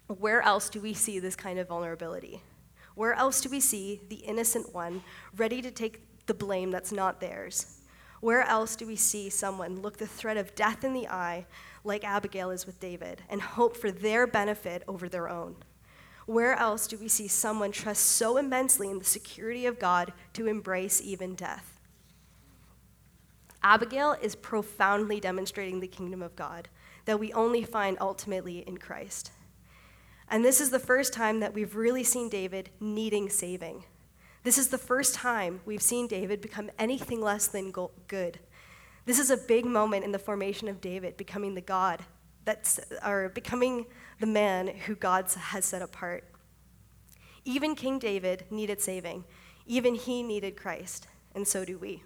where 0.07 0.41
else 0.41 0.71
do 0.71 0.81
we 0.81 0.95
see 0.95 1.19
this 1.19 1.37
kind 1.37 1.59
of 1.59 1.69
vulnerability? 1.69 2.43
Where 2.95 3.13
else 3.13 3.43
do 3.43 3.51
we 3.51 3.61
see 3.61 4.01
the 4.09 4.17
innocent 4.17 4.75
one 4.75 5.03
ready 5.37 5.61
to 5.61 5.71
take 5.71 6.27
the 6.27 6.33
blame 6.33 6.71
that's 6.71 6.93
not 6.93 7.21
theirs? 7.21 7.81
Where 8.21 8.43
else 8.43 8.75
do 8.75 8.87
we 8.87 8.97
see 8.97 9.29
someone 9.29 9.83
look 9.83 9.99
the 9.99 10.07
threat 10.07 10.37
of 10.37 10.55
death 10.55 10.83
in 10.83 10.95
the 10.95 11.09
eye, 11.09 11.47
like 11.85 12.05
Abigail 12.05 12.51
is 12.51 12.67
with 12.67 12.81
David, 12.81 13.23
and 13.29 13.41
hope 13.41 13.77
for 13.77 13.91
their 13.91 14.27
benefit 14.27 14.83
over 14.87 15.09
their 15.09 15.29
own? 15.29 15.57
Where 16.27 16.55
else 16.55 16.87
do 16.87 16.99
we 16.99 17.09
see 17.09 17.29
someone 17.29 17.73
trust 17.73 18.05
so 18.05 18.37
immensely 18.37 18.91
in 18.91 18.99
the 18.99 19.05
security 19.05 19.65
of 19.65 19.79
God 19.79 20.13
to 20.35 20.47
embrace 20.47 21.01
even 21.01 21.35
death? 21.35 21.81
Abigail 23.63 24.17
is 24.21 24.37
profoundly 24.37 25.21
demonstrating 25.21 25.81
the 25.81 25.89
kingdom 25.89 26.23
of 26.23 26.37
God 26.37 26.69
that 27.07 27.19
we 27.19 27.33
only 27.33 27.63
find 27.63 27.97
ultimately 28.01 28.59
in 28.59 28.77
Christ. 28.77 29.33
And 30.29 30.45
this 30.45 30.61
is 30.61 30.71
the 30.71 30.79
first 30.79 31.13
time 31.13 31.41
that 31.41 31.55
we've 31.55 31.75
really 31.75 32.05
seen 32.05 32.29
David 32.29 32.71
needing 32.79 33.31
saving. 33.31 33.85
This 34.43 34.59
is 34.59 34.69
the 34.69 34.79
first 34.79 35.15
time 35.15 35.61
we've 35.65 35.83
seen 35.83 36.07
David 36.07 36.41
become 36.41 36.71
anything 36.79 37.21
less 37.21 37.47
than 37.47 37.73
good. 38.07 38.39
This 39.09 39.19
is 39.19 39.31
a 39.31 39.39
big 39.39 39.65
moment 39.65 40.05
in 40.05 40.13
the 40.13 40.19
formation 40.19 40.69
of 40.69 40.83
David 40.83 41.17
becoming 41.17 41.55
the 41.55 41.63
God 41.63 42.03
that's 42.45 42.79
or 43.03 43.31
becoming 43.31 43.87
the 44.21 44.27
man 44.27 44.67
who 44.67 44.95
God 44.95 45.33
has 45.33 45.65
set 45.65 45.81
apart. 45.81 46.25
Even 47.47 47.75
King 47.75 47.99
David 47.99 48.45
needed 48.51 48.83
saving. 48.83 49.25
Even 49.65 49.95
he 49.95 50.23
needed 50.23 50.59
Christ, 50.59 51.09
and 51.35 51.49
so 51.49 51.65
do 51.65 51.79
we. 51.79 52.03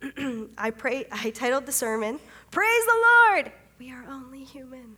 I 0.56 0.70
pray 0.70 1.04
I 1.12 1.28
titled 1.28 1.66
the 1.66 1.72
sermon, 1.72 2.18
Praise 2.50 2.86
the 2.86 3.06
Lord. 3.28 3.52
We 3.78 3.92
are 3.92 4.06
only 4.08 4.44
human. 4.44 4.96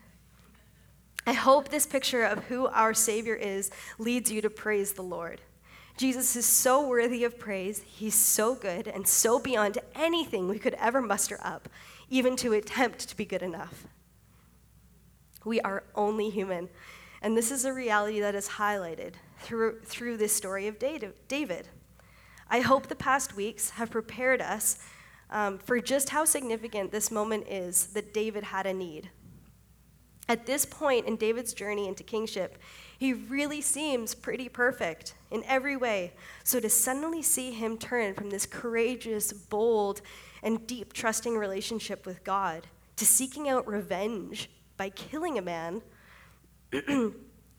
I 1.26 1.32
hope 1.32 1.68
this 1.68 1.84
picture 1.84 2.22
of 2.22 2.44
who 2.44 2.68
our 2.68 2.94
Savior 2.94 3.34
is 3.34 3.72
leads 3.98 4.30
you 4.30 4.40
to 4.42 4.50
praise 4.50 4.92
the 4.92 5.02
Lord. 5.02 5.40
Jesus 5.96 6.34
is 6.34 6.46
so 6.46 6.86
worthy 6.86 7.22
of 7.24 7.38
praise. 7.38 7.82
He's 7.86 8.14
so 8.14 8.54
good 8.54 8.88
and 8.88 9.06
so 9.06 9.38
beyond 9.38 9.78
anything 9.94 10.48
we 10.48 10.58
could 10.58 10.74
ever 10.74 11.00
muster 11.00 11.38
up, 11.42 11.68
even 12.10 12.34
to 12.36 12.52
attempt 12.52 13.08
to 13.08 13.16
be 13.16 13.24
good 13.24 13.42
enough. 13.42 13.86
We 15.44 15.60
are 15.60 15.84
only 15.94 16.30
human. 16.30 16.68
And 17.22 17.36
this 17.36 17.50
is 17.50 17.64
a 17.64 17.72
reality 17.72 18.20
that 18.20 18.34
is 18.34 18.48
highlighted 18.48 19.14
through, 19.38 19.80
through 19.84 20.16
this 20.16 20.34
story 20.34 20.66
of 20.66 20.78
David. 20.78 21.68
I 22.50 22.60
hope 22.60 22.88
the 22.88 22.94
past 22.94 23.36
weeks 23.36 23.70
have 23.70 23.90
prepared 23.90 24.42
us 24.42 24.78
um, 25.30 25.58
for 25.58 25.80
just 25.80 26.10
how 26.10 26.24
significant 26.24 26.92
this 26.92 27.10
moment 27.10 27.48
is 27.48 27.86
that 27.88 28.12
David 28.12 28.44
had 28.44 28.66
a 28.66 28.74
need. 28.74 29.10
At 30.28 30.46
this 30.46 30.64
point 30.64 31.06
in 31.06 31.16
David's 31.16 31.52
journey 31.52 31.86
into 31.86 32.02
kingship, 32.02 32.58
he 32.98 33.12
really 33.12 33.60
seems 33.60 34.14
pretty 34.14 34.48
perfect 34.48 35.14
in 35.30 35.44
every 35.44 35.76
way. 35.76 36.12
So 36.44 36.60
to 36.60 36.70
suddenly 36.70 37.22
see 37.22 37.52
him 37.52 37.76
turn 37.76 38.14
from 38.14 38.30
this 38.30 38.46
courageous, 38.46 39.32
bold, 39.32 40.00
and 40.42 40.66
deep 40.66 40.92
trusting 40.92 41.36
relationship 41.36 42.06
with 42.06 42.24
God 42.24 42.66
to 42.96 43.04
seeking 43.04 43.48
out 43.48 43.66
revenge 43.66 44.48
by 44.76 44.90
killing 44.90 45.38
a 45.38 45.42
man 45.42 45.82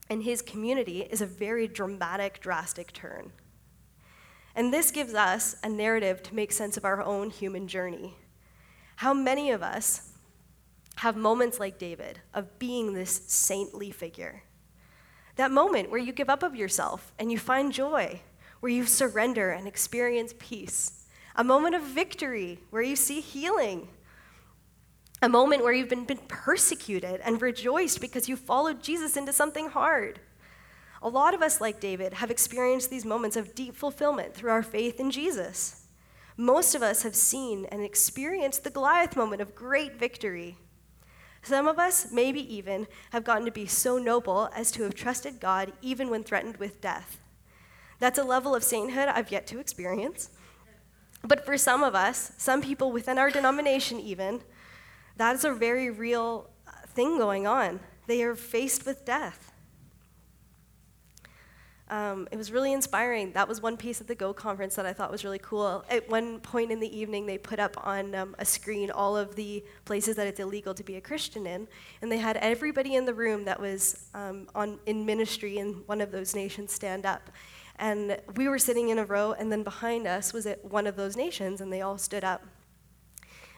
and 0.10 0.24
his 0.24 0.42
community 0.42 1.02
is 1.02 1.22
a 1.22 1.26
very 1.26 1.68
dramatic, 1.68 2.40
drastic 2.42 2.94
turn. 2.94 3.32
And 4.56 4.74
this 4.74 4.92
gives 4.92 5.14
us 5.14 5.56
a 5.64 5.70
narrative 5.70 6.24
to 6.24 6.36
make 6.36 6.52
sense 6.52 6.78
of 6.78 6.86
our 6.86 7.02
own 7.04 7.30
human 7.30 7.68
journey. 7.68 8.16
How 8.98 9.14
many 9.14 9.52
of 9.52 9.62
us 9.62 10.14
have 10.98 11.18
moments 11.18 11.60
like 11.60 11.78
David 11.78 12.20
of 12.34 12.58
being 12.60 12.94
this 12.94 13.22
saintly 13.28 13.92
figure? 13.92 14.44
That 15.36 15.52
moment 15.52 15.90
where 15.90 16.00
you 16.00 16.14
give 16.14 16.30
up 16.30 16.44
of 16.44 16.56
yourself 16.56 17.14
and 17.20 17.32
you 17.32 17.38
find 17.38 17.74
joy, 17.74 18.22
where 18.62 18.72
you 18.72 18.86
surrender 18.86 19.52
and 19.52 19.68
experience 19.68 20.34
peace. 20.40 21.06
A 21.36 21.44
moment 21.44 21.76
of 21.76 21.82
victory 21.82 22.60
where 22.70 22.82
you 22.82 22.96
see 22.96 23.20
healing. 23.20 23.90
A 25.22 25.30
moment 25.30 25.64
where 25.64 25.74
you've 25.74 25.90
been, 25.90 26.06
been 26.06 26.20
persecuted 26.28 27.20
and 27.24 27.42
rejoiced 27.42 28.00
because 28.00 28.30
you 28.30 28.36
followed 28.36 28.82
Jesus 28.82 29.18
into 29.18 29.34
something 29.34 29.70
hard. 29.70 30.20
A 31.02 31.10
lot 31.10 31.34
of 31.34 31.42
us, 31.42 31.60
like 31.60 31.80
David, 31.80 32.14
have 32.14 32.32
experienced 32.32 32.90
these 32.90 33.06
moments 33.06 33.36
of 33.36 33.54
deep 33.54 33.76
fulfillment 33.76 34.34
through 34.34 34.52
our 34.52 34.64
faith 34.64 35.00
in 35.00 35.12
Jesus. 35.12 35.86
Most 36.38 36.76
of 36.76 36.82
us 36.82 37.04
have 37.04 37.16
seen 37.16 37.66
and 37.66 37.82
experienced 37.84 38.64
the 38.64 38.70
Goliath 38.70 39.16
moment 39.16 39.42
of 39.42 39.56
great 39.56 40.00
victory. 40.00 40.58
Some 41.46 41.68
of 41.68 41.78
us, 41.78 42.12
maybe 42.12 42.42
even, 42.54 42.88
have 43.12 43.24
gotten 43.24 43.46
to 43.46 43.52
be 43.52 43.68
so 43.68 44.00
noble 44.00 44.50
as 44.56 44.72
to 44.72 44.84
have 44.84 44.96
trusted 44.96 45.40
God 45.40 45.74
even 45.80 46.10
when 46.10 46.24
threatened 46.24 46.58
with 46.58 46.82
death. 46.82 47.20
That's 48.00 48.18
a 48.18 48.24
level 48.24 48.56
of 48.56 48.64
sainthood 48.64 49.10
I've 49.10 49.32
yet 49.32 49.46
to 49.48 49.60
experience. 49.60 50.32
But 51.24 51.46
for 51.46 51.56
some 51.56 51.84
of 51.84 51.94
us, 51.94 52.32
some 52.38 52.64
people 52.64 52.92
within 52.92 53.20
our 53.20 53.30
denomination 53.30 54.00
even, 54.00 54.42
that 55.18 55.36
is 55.36 55.46
a 55.46 55.54
very 55.54 55.92
real 55.92 56.50
thing 56.88 57.20
going 57.20 57.46
on. 57.46 57.80
They 58.08 58.24
are 58.24 58.36
faced 58.36 58.88
with 58.88 59.06
death. 59.06 59.52
Um, 61.88 62.28
it 62.32 62.38
was 62.38 62.52
really 62.52 62.74
inspiring. 62.74 63.32
That 63.34 63.48
was 63.48 63.62
one 63.62 63.78
piece 63.78 64.02
of 64.02 64.08
the 64.08 64.16
Go 64.16 64.34
conference 64.34 64.74
that 64.76 64.88
I 64.88 64.94
thought 64.94 65.12
was 65.12 65.24
really 65.24 65.40
cool. 65.40 65.86
At 65.88 66.10
one 66.10 66.40
point 66.40 66.72
in 66.72 66.80
the 66.80 66.98
evening, 66.98 67.28
they 67.28 67.38
put 67.38 67.60
up 67.60 67.76
on 67.86 68.16
um, 68.16 68.36
a 68.40 68.46
screen 68.46 68.90
all 68.90 69.16
of 69.16 69.36
the 69.36 69.64
places 69.86 70.16
that 70.16 70.26
it's 70.26 70.40
illegal 70.40 70.74
to 70.74 70.84
be 70.84 70.96
a 70.96 71.02
Christian 71.02 71.46
in, 71.46 71.68
and 72.02 72.12
they 72.12 72.18
had 72.18 72.38
everybody 72.38 72.96
in 72.96 73.06
the 73.06 73.14
room 73.14 73.46
that 73.46 73.60
was 73.60 74.10
um, 74.16 74.48
on 74.56 74.80
in 74.88 75.06
ministry 75.06 75.60
in 75.60 75.84
one 75.86 76.02
of 76.02 76.12
those 76.12 76.34
nations 76.34 76.74
stand 76.74 77.06
up. 77.06 77.30
And 77.78 78.18
we 78.36 78.48
were 78.48 78.60
sitting 78.60 78.90
in 78.90 78.98
a 78.98 79.06
row, 79.06 79.34
and 79.34 79.52
then 79.52 79.62
behind 79.62 80.08
us 80.08 80.34
was 80.34 80.48
at 80.48 80.66
one 80.66 80.88
of 80.88 80.96
those 80.96 81.16
nations, 81.16 81.62
and 81.62 81.72
they 81.72 81.82
all 81.82 82.00
stood 82.00 82.24
up. 82.24 82.44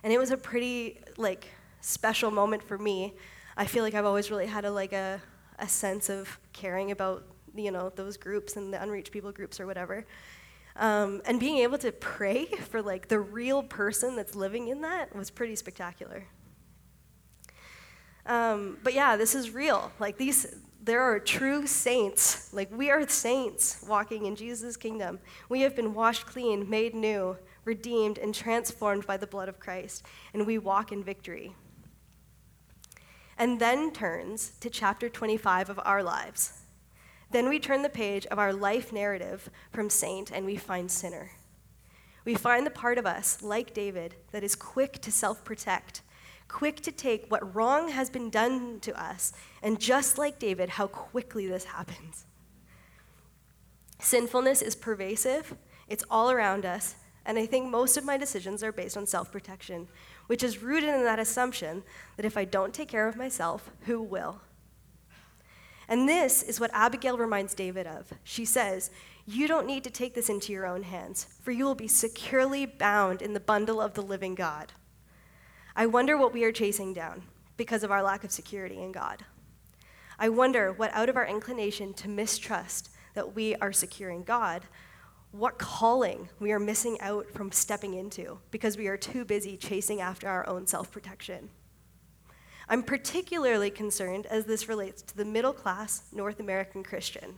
And 0.03 0.11
it 0.11 0.17
was 0.17 0.31
a 0.31 0.37
pretty 0.37 0.99
like 1.15 1.47
special 1.79 2.29
moment 2.29 2.61
for 2.61 2.77
me. 2.77 3.13
I 3.55 3.65
feel 3.65 3.83
like 3.83 3.93
I've 3.93 4.05
always 4.05 4.29
really 4.29 4.47
had 4.47 4.65
a 4.65 4.71
like 4.71 4.91
a, 4.91 5.21
a 5.59 5.67
sense 5.69 6.09
of 6.09 6.39
caring 6.51 6.91
about 6.91 7.23
you 7.57 7.71
know, 7.71 7.91
those 7.95 8.17
groups 8.17 8.55
and 8.55 8.73
the 8.73 8.81
unreached 8.81 9.11
people 9.11 9.31
groups 9.31 9.59
or 9.59 9.65
whatever. 9.65 10.05
Um, 10.75 11.21
and 11.25 11.39
being 11.39 11.57
able 11.57 11.77
to 11.79 11.91
pray 11.91 12.45
for 12.45 12.81
like 12.81 13.07
the 13.07 13.19
real 13.19 13.63
person 13.63 14.15
that's 14.15 14.35
living 14.35 14.67
in 14.67 14.81
that 14.81 15.15
was 15.15 15.29
pretty 15.31 15.55
spectacular. 15.55 16.25
Um, 18.27 18.77
but 18.83 18.93
yeah, 18.93 19.15
this 19.15 19.33
is 19.33 19.51
real. 19.51 19.91
Like 19.99 20.17
these, 20.17 20.55
there 20.83 21.01
are 21.01 21.19
true 21.19 21.65
saints. 21.65 22.53
Like 22.53 22.69
we 22.75 22.91
are 22.91 23.07
saints 23.07 23.83
walking 23.87 24.25
in 24.25 24.35
Jesus' 24.35 24.77
kingdom. 24.77 25.19
We 25.49 25.61
have 25.61 25.75
been 25.75 25.93
washed 25.93 26.25
clean, 26.25 26.69
made 26.69 26.93
new, 26.93 27.37
redeemed, 27.65 28.17
and 28.17 28.35
transformed 28.35 29.07
by 29.07 29.17
the 29.17 29.27
blood 29.27 29.49
of 29.49 29.59
Christ, 29.59 30.05
and 30.33 30.45
we 30.45 30.57
walk 30.57 30.91
in 30.91 31.03
victory. 31.03 31.55
And 33.37 33.59
then 33.59 33.91
turns 33.91 34.53
to 34.61 34.69
chapter 34.69 35.09
25 35.09 35.69
of 35.69 35.79
our 35.83 36.01
lives. 36.01 36.53
Then 37.31 37.49
we 37.49 37.59
turn 37.59 37.81
the 37.81 37.89
page 37.89 38.25
of 38.27 38.39
our 38.39 38.53
life 38.53 38.93
narrative 38.93 39.49
from 39.71 39.89
saint 39.89 40.31
and 40.31 40.45
we 40.45 40.55
find 40.55 40.89
sinner. 40.89 41.31
We 42.23 42.35
find 42.35 42.65
the 42.65 42.71
part 42.71 42.97
of 42.97 43.05
us, 43.05 43.41
like 43.41 43.73
David, 43.73 44.15
that 44.31 44.43
is 44.43 44.55
quick 44.55 44.99
to 45.01 45.11
self 45.11 45.45
protect, 45.45 46.01
quick 46.47 46.81
to 46.81 46.91
take 46.91 47.31
what 47.31 47.55
wrong 47.55 47.89
has 47.89 48.09
been 48.09 48.29
done 48.29 48.79
to 48.81 49.01
us, 49.01 49.31
and 49.61 49.79
just 49.79 50.17
like 50.17 50.37
David, 50.37 50.71
how 50.71 50.87
quickly 50.87 51.47
this 51.47 51.63
happens. 51.63 52.25
Sinfulness 53.99 54.61
is 54.61 54.75
pervasive, 54.75 55.55
it's 55.87 56.03
all 56.11 56.29
around 56.29 56.65
us, 56.65 56.95
and 57.25 57.37
I 57.37 57.45
think 57.45 57.69
most 57.69 57.97
of 57.97 58.05
my 58.05 58.17
decisions 58.17 58.61
are 58.61 58.71
based 58.71 58.97
on 58.97 59.05
self 59.05 59.31
protection, 59.31 59.87
which 60.27 60.43
is 60.43 60.61
rooted 60.61 60.89
in 60.89 61.03
that 61.03 61.19
assumption 61.19 61.83
that 62.17 62.25
if 62.25 62.35
I 62.35 62.43
don't 62.43 62.73
take 62.73 62.89
care 62.89 63.07
of 63.07 63.15
myself, 63.15 63.69
who 63.81 64.01
will? 64.01 64.41
And 65.87 66.07
this 66.07 66.43
is 66.43 66.59
what 66.59 66.71
Abigail 66.73 67.17
reminds 67.17 67.53
David 67.53 67.87
of. 67.87 68.11
She 68.23 68.43
says, 68.43 68.91
You 69.25 69.47
don't 69.47 69.67
need 69.67 69.83
to 69.85 69.89
take 69.89 70.13
this 70.13 70.29
into 70.29 70.51
your 70.51 70.65
own 70.65 70.83
hands, 70.83 71.27
for 71.41 71.51
you 71.51 71.65
will 71.65 71.75
be 71.75 71.87
securely 71.87 72.65
bound 72.65 73.21
in 73.21 73.33
the 73.33 73.39
bundle 73.39 73.79
of 73.79 73.93
the 73.93 74.01
living 74.01 74.35
God. 74.35 74.73
I 75.75 75.85
wonder 75.85 76.17
what 76.17 76.33
we 76.33 76.43
are 76.43 76.51
chasing 76.51 76.93
down 76.93 77.23
because 77.55 77.83
of 77.83 77.91
our 77.91 78.03
lack 78.03 78.23
of 78.23 78.31
security 78.31 78.81
in 78.81 78.91
God. 78.91 79.23
I 80.19 80.29
wonder 80.29 80.71
what, 80.73 80.93
out 80.93 81.09
of 81.09 81.15
our 81.15 81.25
inclination 81.25 81.93
to 81.95 82.09
mistrust 82.09 82.89
that 83.13 83.35
we 83.35 83.55
are 83.57 83.71
secure 83.71 84.09
in 84.09 84.23
God, 84.23 84.63
what 85.31 85.57
calling 85.57 86.29
we 86.39 86.51
are 86.51 86.59
missing 86.59 86.99
out 87.01 87.29
from 87.31 87.51
stepping 87.51 87.93
into 87.93 88.39
because 88.49 88.77
we 88.77 88.87
are 88.87 88.97
too 88.97 89.25
busy 89.25 89.57
chasing 89.57 90.01
after 90.01 90.27
our 90.27 90.47
own 90.47 90.65
self 90.65 90.91
protection. 90.91 91.49
I'm 92.69 92.83
particularly 92.83 93.69
concerned 93.69 94.25
as 94.25 94.45
this 94.45 94.67
relates 94.67 95.01
to 95.03 95.15
the 95.15 95.25
middle 95.25 95.53
class 95.53 96.03
North 96.11 96.39
American 96.39 96.83
Christian. 96.83 97.35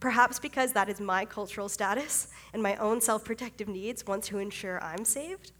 Perhaps 0.00 0.38
because 0.38 0.72
that 0.72 0.88
is 0.88 1.00
my 1.00 1.24
cultural 1.24 1.68
status 1.68 2.28
and 2.52 2.62
my 2.62 2.76
own 2.76 3.00
self 3.00 3.24
protective 3.24 3.68
needs 3.68 4.06
want 4.06 4.24
to 4.24 4.38
ensure 4.38 4.82
I'm 4.82 5.04
saved. 5.04 5.52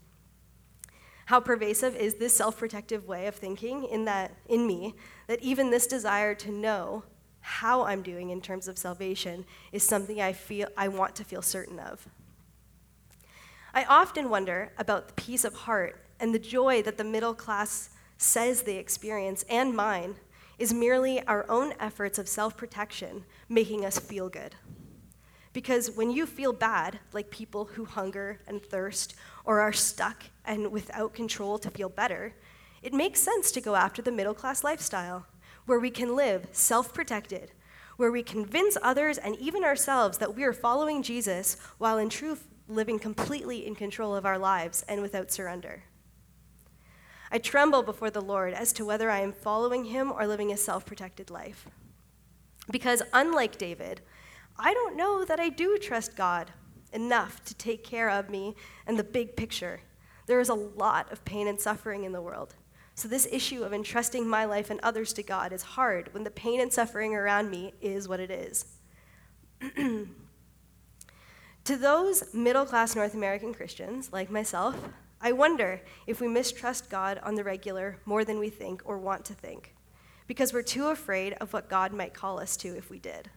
How 1.27 1.39
pervasive 1.39 1.95
is 1.95 2.15
this 2.15 2.35
self 2.35 2.57
protective 2.57 3.07
way 3.07 3.27
of 3.27 3.35
thinking 3.35 3.85
in, 3.85 4.05
that, 4.05 4.35
in 4.49 4.67
me 4.67 4.95
that 5.27 5.41
even 5.41 5.69
this 5.69 5.87
desire 5.87 6.35
to 6.35 6.51
know 6.51 7.03
how 7.39 7.83
I'm 7.83 8.01
doing 8.01 8.31
in 8.31 8.41
terms 8.41 8.67
of 8.67 8.77
salvation 8.77 9.45
is 9.71 9.83
something 9.83 10.21
I, 10.21 10.33
feel, 10.33 10.67
I 10.75 10.87
want 10.87 11.15
to 11.17 11.23
feel 11.23 11.41
certain 11.41 11.79
of? 11.79 12.07
I 13.73 13.83
often 13.85 14.29
wonder 14.29 14.71
about 14.77 15.09
the 15.09 15.13
peace 15.13 15.45
of 15.45 15.53
heart 15.53 16.05
and 16.19 16.33
the 16.33 16.39
joy 16.39 16.81
that 16.83 16.97
the 16.97 17.03
middle 17.03 17.33
class 17.33 17.89
says 18.17 18.63
they 18.63 18.77
experience, 18.77 19.43
and 19.49 19.75
mine, 19.75 20.15
is 20.59 20.73
merely 20.73 21.21
our 21.27 21.45
own 21.49 21.73
efforts 21.79 22.17
of 22.17 22.27
self 22.27 22.55
protection 22.55 23.25
making 23.49 23.85
us 23.85 23.99
feel 23.99 24.29
good. 24.29 24.55
Because 25.51 25.91
when 25.91 26.09
you 26.09 26.25
feel 26.25 26.53
bad, 26.53 26.99
like 27.11 27.29
people 27.29 27.65
who 27.65 27.85
hunger 27.85 28.39
and 28.47 28.61
thirst 28.61 29.15
or 29.45 29.61
are 29.61 29.73
stuck 29.73 30.23
and 30.45 30.71
without 30.71 31.13
control 31.13 31.59
to 31.59 31.69
feel 31.69 31.89
better, 31.89 32.33
it 32.81 32.93
makes 32.93 33.19
sense 33.19 33.51
to 33.51 33.61
go 33.61 33.75
after 33.75 34.01
the 34.01 34.11
middle 34.11 34.33
class 34.33 34.63
lifestyle, 34.63 35.27
where 35.65 35.79
we 35.79 35.91
can 35.91 36.15
live 36.15 36.47
self 36.51 36.93
protected, 36.93 37.51
where 37.97 38.11
we 38.11 38.23
convince 38.23 38.77
others 38.81 39.17
and 39.17 39.35
even 39.37 39.63
ourselves 39.63 40.17
that 40.17 40.35
we 40.35 40.43
are 40.43 40.53
following 40.53 41.03
Jesus 41.03 41.57
while 41.77 41.97
in 41.97 42.09
truth 42.09 42.47
living 42.67 42.97
completely 42.97 43.65
in 43.65 43.75
control 43.75 44.15
of 44.15 44.25
our 44.25 44.37
lives 44.37 44.83
and 44.87 45.01
without 45.01 45.31
surrender. 45.31 45.83
I 47.33 47.39
tremble 47.39 47.81
before 47.81 48.11
the 48.11 48.21
Lord 48.21 48.53
as 48.53 48.71
to 48.73 48.85
whether 48.85 49.09
I 49.09 49.21
am 49.21 49.33
following 49.33 49.85
him 49.85 50.11
or 50.11 50.27
living 50.27 50.51
a 50.51 50.57
self 50.57 50.85
protected 50.85 51.31
life. 51.31 51.65
Because 52.69 53.01
unlike 53.11 53.57
David, 53.57 54.01
I 54.59 54.75
don't 54.75 54.95
know 54.95 55.25
that 55.25 55.39
I 55.39 55.49
do 55.49 55.79
trust 55.79 56.15
God 56.15 56.51
enough 56.93 57.43
to 57.45 57.55
take 57.55 57.83
care 57.83 58.11
of 58.11 58.29
me 58.29 58.55
and 58.85 58.99
the 58.99 59.03
big 59.03 59.35
picture. 59.35 59.81
There 60.27 60.39
is 60.39 60.49
a 60.49 60.53
lot 60.53 61.11
of 61.11 61.25
pain 61.25 61.47
and 61.47 61.59
suffering 61.59 62.03
in 62.03 62.11
the 62.11 62.21
world. 62.21 62.53
So, 62.93 63.07
this 63.07 63.27
issue 63.31 63.63
of 63.63 63.73
entrusting 63.73 64.27
my 64.27 64.45
life 64.45 64.69
and 64.69 64.79
others 64.81 65.11
to 65.13 65.23
God 65.23 65.51
is 65.51 65.63
hard 65.63 66.13
when 66.13 66.23
the 66.23 66.29
pain 66.29 66.61
and 66.61 66.71
suffering 66.71 67.15
around 67.15 67.49
me 67.49 67.73
is 67.81 68.07
what 68.07 68.19
it 68.19 68.29
is. 68.29 68.65
to 69.75 70.07
those 71.65 72.31
middle 72.31 72.65
class 72.65 72.95
North 72.95 73.15
American 73.15 73.55
Christians, 73.55 74.13
like 74.13 74.29
myself, 74.29 74.77
I 75.25 75.31
wonder 75.31 75.81
if 76.05 76.19
we 76.19 76.27
mistrust 76.27 76.89
God 76.89 77.17
on 77.23 77.35
the 77.35 77.45
regular 77.45 77.97
more 78.05 78.25
than 78.25 78.39
we 78.39 78.49
think 78.49 78.81
or 78.83 78.97
want 78.97 79.23
to 79.25 79.33
think, 79.33 79.73
because 80.27 80.51
we're 80.51 80.63
too 80.63 80.87
afraid 80.87 81.31
of 81.39 81.53
what 81.53 81.69
God 81.69 81.93
might 81.93 82.13
call 82.13 82.41
us 82.41 82.57
to 82.57 82.75
if 82.75 82.89
we 82.89 82.99
did. 82.99 83.29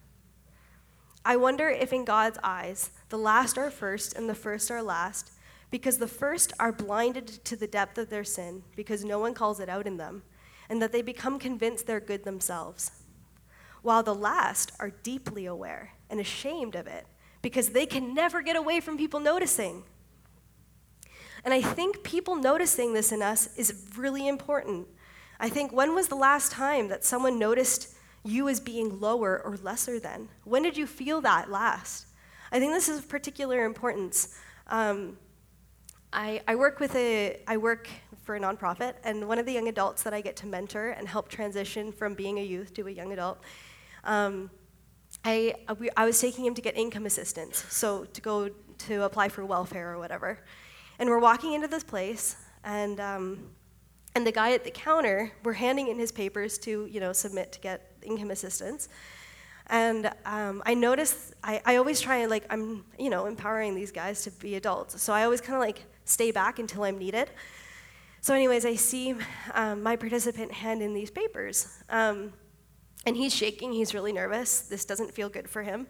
I 1.24 1.36
wonder 1.36 1.68
if, 1.68 1.92
in 1.92 2.04
God's 2.04 2.38
eyes, 2.42 2.90
the 3.08 3.16
last 3.16 3.56
are 3.56 3.70
first 3.70 4.14
and 4.14 4.28
the 4.28 4.34
first 4.34 4.68
are 4.68 4.82
last, 4.82 5.30
because 5.70 5.98
the 5.98 6.08
first 6.08 6.52
are 6.58 6.72
blinded 6.72 7.28
to 7.44 7.54
the 7.54 7.68
depth 7.68 7.98
of 7.98 8.10
their 8.10 8.24
sin 8.24 8.64
because 8.74 9.04
no 9.04 9.20
one 9.20 9.32
calls 9.32 9.60
it 9.60 9.68
out 9.68 9.86
in 9.86 9.96
them, 9.96 10.24
and 10.68 10.82
that 10.82 10.90
they 10.90 11.02
become 11.02 11.38
convinced 11.38 11.86
they're 11.86 12.00
good 12.00 12.24
themselves, 12.24 12.90
while 13.82 14.02
the 14.02 14.14
last 14.14 14.72
are 14.80 14.90
deeply 14.90 15.46
aware 15.46 15.92
and 16.10 16.18
ashamed 16.18 16.74
of 16.74 16.88
it 16.88 17.06
because 17.42 17.68
they 17.68 17.86
can 17.86 18.12
never 18.12 18.42
get 18.42 18.56
away 18.56 18.80
from 18.80 18.98
people 18.98 19.20
noticing. 19.20 19.84
And 21.46 21.54
I 21.54 21.62
think 21.62 22.02
people 22.02 22.34
noticing 22.34 22.92
this 22.92 23.12
in 23.12 23.22
us 23.22 23.48
is 23.56 23.86
really 23.96 24.26
important. 24.26 24.88
I 25.38 25.48
think 25.48 25.72
when 25.72 25.94
was 25.94 26.08
the 26.08 26.16
last 26.16 26.50
time 26.50 26.88
that 26.88 27.04
someone 27.04 27.38
noticed 27.38 27.94
you 28.24 28.48
as 28.48 28.58
being 28.58 28.98
lower 28.98 29.40
or 29.44 29.56
lesser 29.58 30.00
than? 30.00 30.28
When 30.42 30.64
did 30.64 30.76
you 30.76 30.88
feel 30.88 31.20
that 31.20 31.48
last? 31.48 32.08
I 32.50 32.58
think 32.58 32.72
this 32.72 32.88
is 32.88 32.98
of 32.98 33.08
particular 33.08 33.64
importance. 33.64 34.36
Um, 34.66 35.18
I, 36.12 36.40
I, 36.48 36.56
work 36.56 36.80
with 36.80 36.96
a 36.96 37.38
I 37.46 37.58
work 37.58 37.88
for 38.24 38.34
a 38.34 38.40
nonprofit, 38.40 38.94
and 39.04 39.28
one 39.28 39.38
of 39.38 39.46
the 39.46 39.52
young 39.52 39.68
adults 39.68 40.02
that 40.02 40.12
I 40.12 40.20
get 40.22 40.34
to 40.38 40.46
mentor 40.48 40.90
and 40.90 41.06
help 41.06 41.28
transition 41.28 41.92
from 41.92 42.14
being 42.14 42.40
a 42.40 42.42
youth 42.42 42.74
to 42.74 42.88
a 42.88 42.90
young 42.90 43.12
adult, 43.12 43.38
um, 44.02 44.50
I, 45.24 45.54
I 45.96 46.06
was 46.06 46.20
taking 46.20 46.44
him 46.44 46.54
to 46.54 46.62
get 46.62 46.76
income 46.76 47.06
assistance, 47.06 47.64
so 47.68 48.04
to 48.04 48.20
go 48.20 48.50
to 48.78 49.04
apply 49.04 49.28
for 49.28 49.46
welfare 49.46 49.92
or 49.92 49.98
whatever. 49.98 50.40
And 50.98 51.08
we're 51.08 51.18
walking 51.18 51.52
into 51.52 51.68
this 51.68 51.84
place, 51.84 52.36
and 52.64 53.00
um, 53.00 53.50
and 54.14 54.26
the 54.26 54.32
guy 54.32 54.52
at 54.52 54.64
the 54.64 54.70
counter, 54.70 55.32
we're 55.44 55.52
handing 55.52 55.88
in 55.88 55.98
his 55.98 56.10
papers 56.10 56.58
to 56.58 56.86
you 56.86 57.00
know 57.00 57.12
submit 57.12 57.52
to 57.52 57.60
get 57.60 57.92
income 58.02 58.30
assistance. 58.30 58.88
And 59.68 60.10
um, 60.24 60.62
I 60.64 60.74
notice 60.74 61.34
I, 61.42 61.60
I 61.64 61.76
always 61.76 62.00
try 62.00 62.18
and 62.18 62.30
like, 62.30 62.46
I'm, 62.50 62.84
you 62.98 63.10
know, 63.10 63.26
empowering 63.26 63.74
these 63.74 63.90
guys 63.90 64.22
to 64.22 64.30
be 64.30 64.54
adults. 64.54 65.02
So 65.02 65.12
I 65.12 65.24
always 65.24 65.40
kind 65.40 65.54
of 65.54 65.60
like 65.60 65.84
stay 66.04 66.30
back 66.30 66.58
until 66.58 66.84
I'm 66.84 66.98
needed. 66.98 67.30
So, 68.20 68.34
anyways, 68.34 68.64
I 68.64 68.74
see 68.74 69.14
um, 69.54 69.82
my 69.82 69.96
participant 69.96 70.52
hand 70.52 70.82
in 70.82 70.94
these 70.94 71.10
papers. 71.10 71.82
Um, 71.88 72.32
and 73.06 73.16
he's 73.16 73.34
shaking, 73.34 73.72
he's 73.72 73.94
really 73.94 74.12
nervous. 74.12 74.60
This 74.60 74.84
doesn't 74.84 75.12
feel 75.12 75.28
good 75.28 75.48
for 75.48 75.62
him. 75.62 75.86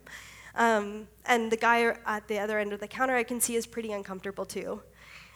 Um, 0.54 1.08
and 1.24 1.50
the 1.50 1.56
guy 1.56 1.96
at 2.06 2.28
the 2.28 2.38
other 2.38 2.58
end 2.58 2.72
of 2.72 2.80
the 2.80 2.88
counter, 2.88 3.16
I 3.16 3.22
can 3.22 3.40
see, 3.40 3.56
is 3.56 3.66
pretty 3.66 3.92
uncomfortable 3.92 4.44
too. 4.44 4.82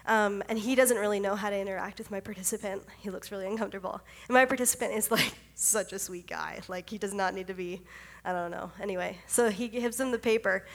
Um, 0.07 0.43
and 0.49 0.59
he 0.59 0.75
doesn't 0.75 0.97
really 0.97 1.21
know 1.21 1.35
how 1.35 1.51
to 1.51 1.59
interact 1.59 1.99
with 1.99 2.11
my 2.11 2.21
participant. 2.21 2.83
He 2.99 3.11
looks 3.11 3.31
really 3.31 3.47
uncomfortable. 3.47 4.01
And 4.29 4.35
my 4.35 4.45
participant 4.45 4.95
is 4.95 5.11
like 5.11 5.35
such 5.55 5.93
a 5.93 5.99
sweet 5.99 6.27
guy. 6.27 6.61
Like 6.69 6.89
he 6.89 6.99
does 6.99 7.15
not 7.15 7.35
need 7.35 7.47
to 7.49 7.55
be, 7.55 7.83
I 8.25 8.33
don't 8.33 8.51
know. 8.51 8.73
Anyway, 8.81 9.19
so 9.27 9.51
he 9.51 9.69
gives 9.69 10.01
him 10.01 10.11
the 10.11 10.19
paper. 10.19 10.67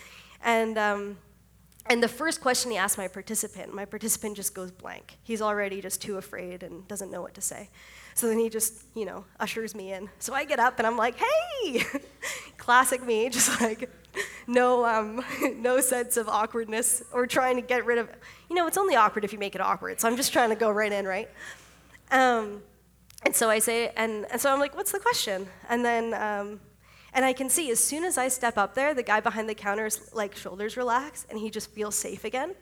And, 0.44 0.78
um, 0.78 1.18
and 1.88 2.02
the 2.02 2.08
first 2.08 2.42
question 2.42 2.72
he 2.72 2.78
asks 2.78 2.98
my 2.98 3.08
participant, 3.08 3.74
my 3.74 3.86
participant 3.86 4.36
just 4.36 4.56
goes 4.56 4.72
blank. 4.72 5.18
He's 5.24 5.42
already 5.42 5.82
just 5.82 6.02
too 6.02 6.18
afraid 6.18 6.64
and 6.64 6.88
doesn't 6.88 7.12
know 7.12 7.22
what 7.22 7.36
to 7.36 7.42
say. 7.42 7.70
So 8.16 8.28
then 8.28 8.40
he 8.40 8.50
just, 8.50 8.84
you 8.96 9.06
know, 9.06 9.26
ushers 9.40 9.76
me 9.76 9.94
in. 9.94 10.10
So 10.20 10.34
I 10.34 10.46
get 10.46 10.60
up 10.60 10.80
and 10.80 10.88
I'm 10.88 10.98
like, 10.98 11.16
hey! 11.18 11.84
Classic 12.58 13.04
me, 13.06 13.30
just 13.30 13.62
like 13.62 13.90
no, 14.48 14.86
um, 14.86 15.24
no 15.58 15.82
sense 15.82 16.18
of 16.18 16.28
awkwardness 16.28 17.04
or 17.12 17.28
trying 17.28 17.56
to 17.56 17.62
get 17.62 17.86
rid 17.86 17.98
of, 17.98 18.10
you 18.50 18.56
know, 18.56 18.68
it's 18.68 18.78
only 18.78 18.96
awkward 18.96 19.24
if 19.24 19.34
you 19.34 19.40
make 19.40 19.56
it 19.56 19.62
awkward. 19.62 20.00
So 20.00 20.08
I'm 20.08 20.16
just 20.16 20.34
trying 20.34 20.50
to 20.50 20.56
go 20.56 20.70
right 20.72 20.92
in, 20.92 21.06
right? 21.06 21.30
Um, 22.12 22.62
and 23.24 23.36
so 23.36 23.50
I 23.50 23.60
say, 23.60 23.92
and, 23.96 24.26
and 24.32 24.40
so 24.40 24.52
I'm 24.52 24.60
like, 24.60 24.76
what's 24.76 24.92
the 24.92 25.00
question? 25.00 25.48
And 25.70 25.84
then, 25.84 26.14
um, 26.14 26.60
and 27.14 27.24
I 27.26 27.34
can 27.34 27.50
see 27.50 27.72
as 27.72 27.80
soon 27.80 28.04
as 28.04 28.18
I 28.18 28.28
step 28.28 28.58
up 28.58 28.76
there, 28.76 28.94
the 28.94 29.04
guy 29.04 29.20
behind 29.20 29.50
the 29.50 29.56
counter's 29.56 30.14
like 30.14 30.36
shoulders 30.36 30.78
relax 30.78 31.26
and 31.30 31.40
he 31.40 31.50
just 31.50 31.72
feels 31.72 31.96
safe 31.96 32.26
again. 32.26 32.56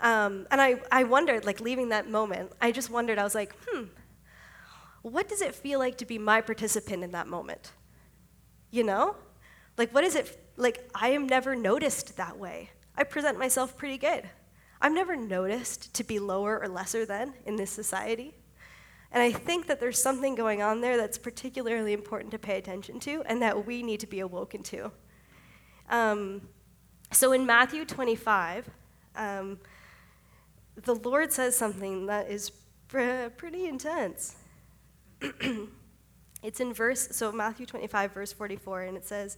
Um, 0.00 0.46
and 0.50 0.60
I, 0.60 0.80
I 0.90 1.04
wondered, 1.04 1.44
like 1.44 1.60
leaving 1.60 1.90
that 1.90 2.10
moment, 2.10 2.52
I 2.60 2.72
just 2.72 2.90
wondered, 2.90 3.18
I 3.18 3.24
was 3.24 3.34
like, 3.34 3.54
hmm, 3.66 3.84
what 5.02 5.28
does 5.28 5.42
it 5.42 5.54
feel 5.54 5.78
like 5.78 5.98
to 5.98 6.06
be 6.06 6.18
my 6.18 6.40
participant 6.40 7.04
in 7.04 7.12
that 7.12 7.26
moment? 7.26 7.72
You 8.70 8.84
know? 8.84 9.16
Like, 9.76 9.92
what 9.92 10.04
is 10.04 10.14
it? 10.14 10.38
Like, 10.56 10.88
I 10.94 11.08
am 11.08 11.26
never 11.26 11.56
noticed 11.56 12.16
that 12.16 12.38
way. 12.38 12.70
I 12.96 13.04
present 13.04 13.38
myself 13.38 13.76
pretty 13.76 13.98
good. 13.98 14.28
I'm 14.80 14.94
never 14.94 15.16
noticed 15.16 15.94
to 15.94 16.04
be 16.04 16.18
lower 16.18 16.60
or 16.60 16.68
lesser 16.68 17.06
than 17.06 17.34
in 17.46 17.56
this 17.56 17.70
society. 17.70 18.34
And 19.10 19.22
I 19.22 19.32
think 19.32 19.66
that 19.66 19.80
there's 19.80 20.00
something 20.00 20.34
going 20.34 20.60
on 20.60 20.80
there 20.80 20.96
that's 20.96 21.18
particularly 21.18 21.92
important 21.92 22.32
to 22.32 22.38
pay 22.38 22.58
attention 22.58 23.00
to 23.00 23.22
and 23.26 23.40
that 23.42 23.66
we 23.66 23.82
need 23.82 24.00
to 24.00 24.06
be 24.06 24.20
awoken 24.20 24.62
to. 24.64 24.90
Um, 25.88 26.48
so 27.12 27.32
in 27.32 27.46
Matthew 27.46 27.84
25, 27.84 28.68
um, 29.16 29.58
the 30.76 30.94
Lord 30.96 31.32
says 31.32 31.56
something 31.56 32.06
that 32.06 32.28
is 32.28 32.50
pr- 32.88 33.28
pretty 33.36 33.66
intense. 33.66 34.34
it's 36.42 36.60
in 36.60 36.74
verse, 36.74 37.08
so 37.12 37.30
Matthew 37.30 37.66
25, 37.66 38.12
verse 38.12 38.32
44, 38.32 38.82
and 38.82 38.96
it 38.96 39.06
says, 39.06 39.36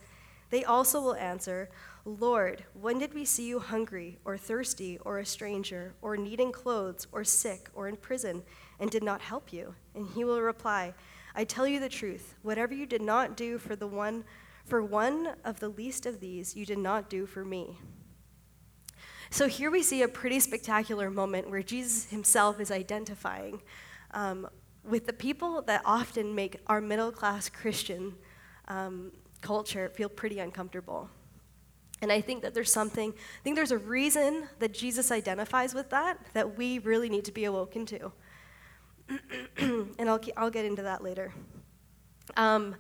They 0.50 0.64
also 0.64 1.00
will 1.00 1.14
answer, 1.16 1.68
Lord, 2.04 2.64
when 2.74 2.98
did 2.98 3.14
we 3.14 3.24
see 3.24 3.48
you 3.48 3.58
hungry, 3.58 4.18
or 4.24 4.38
thirsty, 4.38 4.98
or 4.98 5.18
a 5.18 5.26
stranger, 5.26 5.94
or 6.02 6.16
needing 6.16 6.52
clothes, 6.52 7.06
or 7.10 7.24
sick, 7.24 7.68
or 7.74 7.88
in 7.88 7.96
prison, 7.96 8.42
and 8.78 8.90
did 8.90 9.02
not 9.02 9.20
help 9.20 9.52
you? 9.52 9.74
And 9.94 10.08
he 10.14 10.24
will 10.24 10.40
reply, 10.40 10.94
I 11.34 11.44
tell 11.44 11.66
you 11.66 11.80
the 11.80 11.88
truth, 11.88 12.34
whatever 12.42 12.74
you 12.74 12.86
did 12.86 13.02
not 13.02 13.36
do 13.36 13.58
for 13.58 13.74
the 13.76 13.86
one 13.86 14.24
for 14.64 14.82
one 14.82 15.34
of 15.44 15.60
the 15.60 15.68
least 15.68 16.06
of 16.06 16.18
these, 16.18 16.56
you 16.56 16.66
did 16.66 16.78
not 16.78 17.08
do 17.08 17.24
for 17.24 17.44
me. 17.44 17.78
So 19.30 19.46
here 19.46 19.70
we 19.70 19.82
see 19.82 20.02
a 20.02 20.08
pretty 20.08 20.40
spectacular 20.40 21.08
moment 21.08 21.50
where 21.50 21.62
Jesus 21.62 22.10
himself 22.10 22.58
is 22.60 22.72
identifying 22.72 23.62
um, 24.12 24.48
with 24.82 25.06
the 25.06 25.12
people 25.12 25.62
that 25.62 25.82
often 25.84 26.34
make 26.34 26.60
our 26.66 26.80
middle 26.80 27.12
class 27.12 27.48
Christian 27.48 28.14
um, 28.66 29.12
culture 29.46 29.88
feel 29.94 30.08
pretty 30.08 30.40
uncomfortable. 30.40 31.08
And 32.02 32.10
I 32.10 32.20
think 32.20 32.42
that 32.42 32.52
there's 32.52 32.72
something, 32.72 33.12
I 33.12 33.42
think 33.44 33.54
there's 33.54 33.70
a 33.70 33.78
reason 33.78 34.48
that 34.58 34.74
Jesus 34.74 35.12
identifies 35.12 35.72
with 35.72 35.88
that 35.90 36.18
that 36.34 36.58
we 36.58 36.80
really 36.80 37.08
need 37.08 37.24
to 37.26 37.32
be 37.32 37.44
awoken 37.44 37.86
to. 37.86 38.12
and 39.56 40.10
I'll, 40.10 40.20
I'll 40.36 40.50
get 40.50 40.64
into 40.64 40.82
that 40.82 41.00
later. 41.02 41.32
Um, 42.36 42.74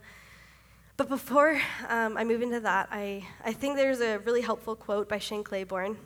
but 0.96 1.08
before 1.08 1.60
um, 1.88 2.16
I 2.16 2.24
move 2.24 2.42
into 2.42 2.60
that, 2.60 2.88
I, 2.90 3.24
I 3.44 3.52
think 3.52 3.76
there's 3.76 4.00
a 4.00 4.18
really 4.18 4.40
helpful 4.40 4.74
quote 4.74 5.08
by 5.08 5.18
Shane 5.18 5.44
Claiborne. 5.44 5.96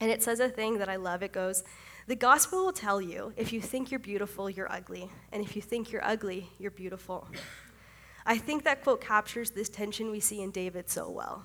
And 0.00 0.10
it 0.10 0.22
says 0.22 0.40
a 0.40 0.48
thing 0.48 0.78
that 0.78 0.88
I 0.88 0.96
love. 0.96 1.22
It 1.22 1.32
goes, 1.32 1.62
The 2.08 2.16
gospel 2.16 2.64
will 2.64 2.72
tell 2.72 3.00
you 3.00 3.32
if 3.36 3.52
you 3.52 3.60
think 3.60 3.92
you're 3.92 4.00
beautiful, 4.00 4.50
you're 4.50 4.72
ugly, 4.72 5.10
and 5.30 5.44
if 5.44 5.54
you 5.54 5.62
think 5.62 5.92
you're 5.92 6.04
ugly, 6.04 6.48
you're 6.58 6.72
beautiful. 6.72 7.28
I 8.26 8.38
think 8.38 8.64
that 8.64 8.82
quote 8.82 9.00
captures 9.00 9.50
this 9.50 9.68
tension 9.68 10.10
we 10.10 10.20
see 10.20 10.42
in 10.42 10.50
David 10.50 10.88
so 10.88 11.10
well. 11.10 11.44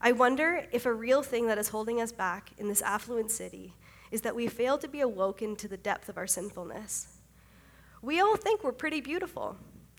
I 0.00 0.12
wonder 0.12 0.66
if 0.70 0.86
a 0.86 0.92
real 0.92 1.22
thing 1.22 1.46
that 1.48 1.58
is 1.58 1.68
holding 1.68 2.00
us 2.00 2.12
back 2.12 2.52
in 2.58 2.68
this 2.68 2.82
affluent 2.82 3.30
city 3.30 3.74
is 4.10 4.20
that 4.22 4.36
we 4.36 4.46
fail 4.46 4.78
to 4.78 4.88
be 4.88 5.00
awoken 5.00 5.56
to 5.56 5.68
the 5.68 5.76
depth 5.76 6.08
of 6.08 6.16
our 6.16 6.26
sinfulness. 6.26 7.08
We 8.00 8.20
all 8.20 8.36
think 8.36 8.62
we're 8.62 8.72
pretty 8.72 9.00
beautiful 9.00 9.56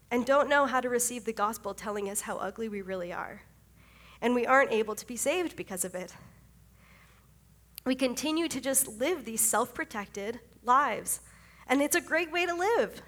and 0.09 0.25
don't 0.25 0.49
know 0.49 0.65
how 0.65 0.81
to 0.81 0.89
receive 0.89 1.25
the 1.25 1.33
gospel 1.33 1.73
telling 1.73 2.09
us 2.09 2.21
how 2.21 2.37
ugly 2.37 2.69
we 2.69 2.81
really 2.81 3.11
are. 3.11 3.41
And 4.21 4.33
we 4.33 4.45
aren't 4.45 4.71
able 4.71 4.95
to 4.95 5.05
be 5.05 5.17
saved 5.17 5.55
because 5.55 5.83
of 5.83 5.95
it 5.95 6.13
we 7.85 7.95
continue 7.95 8.47
to 8.47 8.61
just 8.61 8.87
live 8.87 9.25
these 9.25 9.41
self 9.41 9.73
protected 9.73 10.39
lives. 10.63 11.21
And 11.67 11.81
it's 11.81 11.95
a 11.95 12.01
great 12.01 12.31
way 12.31 12.45
to 12.45 12.53
live. 12.53 13.01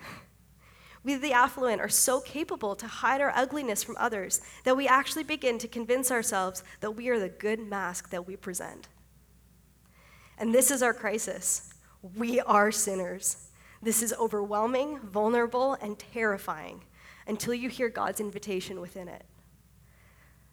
We, 1.03 1.15
the 1.15 1.33
affluent, 1.33 1.81
are 1.81 1.89
so 1.89 2.19
capable 2.21 2.75
to 2.75 2.85
hide 2.87 3.21
our 3.21 3.33
ugliness 3.35 3.83
from 3.83 3.97
others 3.97 4.41
that 4.63 4.77
we 4.77 4.87
actually 4.87 5.23
begin 5.23 5.57
to 5.59 5.67
convince 5.67 6.11
ourselves 6.11 6.63
that 6.79 6.91
we 6.91 7.09
are 7.09 7.19
the 7.19 7.29
good 7.29 7.59
mask 7.59 8.09
that 8.11 8.27
we 8.27 8.35
present. 8.35 8.87
And 10.37 10.53
this 10.53 10.69
is 10.69 10.83
our 10.83 10.93
crisis. 10.93 11.73
We 12.15 12.39
are 12.39 12.71
sinners. 12.71 13.49
This 13.81 14.03
is 14.03 14.13
overwhelming, 14.19 14.99
vulnerable, 14.99 15.73
and 15.81 15.97
terrifying 15.97 16.83
until 17.27 17.53
you 17.53 17.69
hear 17.69 17.89
God's 17.89 18.19
invitation 18.19 18.79
within 18.79 19.07
it. 19.07 19.25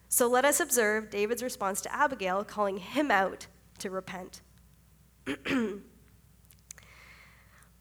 So 0.07 0.27
let 0.27 0.45
us 0.45 0.59
observe 0.59 1.11
David's 1.11 1.43
response 1.43 1.81
to 1.81 1.93
Abigail, 1.93 2.43
calling 2.43 2.77
him 2.77 3.11
out 3.11 3.45
to 3.77 3.91
repent. 3.91 4.41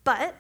but 0.05 0.35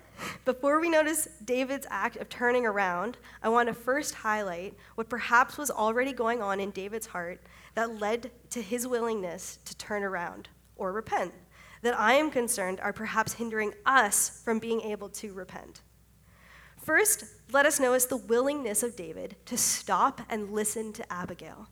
before 0.44 0.80
we 0.80 0.88
notice 0.88 1.28
David's 1.44 1.86
act 1.90 2.16
of 2.16 2.28
turning 2.28 2.66
around, 2.66 3.18
I 3.42 3.48
want 3.48 3.68
to 3.68 3.74
first 3.74 4.14
highlight 4.14 4.74
what 4.94 5.08
perhaps 5.08 5.56
was 5.56 5.70
already 5.70 6.12
going 6.12 6.42
on 6.42 6.60
in 6.60 6.70
David's 6.70 7.06
heart 7.06 7.42
that 7.74 8.00
led 8.00 8.30
to 8.50 8.62
his 8.62 8.86
willingness 8.86 9.58
to 9.64 9.76
turn 9.76 10.02
around 10.02 10.48
or 10.76 10.92
repent, 10.92 11.34
that 11.82 11.98
I 11.98 12.14
am 12.14 12.30
concerned 12.30 12.80
are 12.80 12.92
perhaps 12.92 13.34
hindering 13.34 13.74
us 13.86 14.42
from 14.44 14.58
being 14.58 14.80
able 14.80 15.08
to 15.10 15.32
repent. 15.32 15.82
First, 16.76 17.24
let 17.52 17.66
us 17.66 17.78
notice 17.78 18.06
the 18.06 18.16
willingness 18.16 18.82
of 18.82 18.96
David 18.96 19.36
to 19.46 19.58
stop 19.58 20.22
and 20.28 20.50
listen 20.50 20.92
to 20.94 21.12
Abigail. 21.12 21.68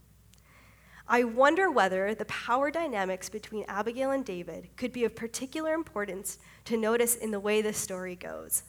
I 1.08 1.22
wonder 1.22 1.70
whether 1.70 2.14
the 2.14 2.24
power 2.24 2.70
dynamics 2.70 3.28
between 3.28 3.64
Abigail 3.68 4.10
and 4.10 4.24
David 4.24 4.70
could 4.76 4.92
be 4.92 5.04
of 5.04 5.14
particular 5.14 5.72
importance 5.72 6.38
to 6.64 6.76
notice 6.76 7.14
in 7.14 7.30
the 7.30 7.38
way 7.38 7.62
this 7.62 7.78
story 7.78 8.16
goes. 8.16 8.64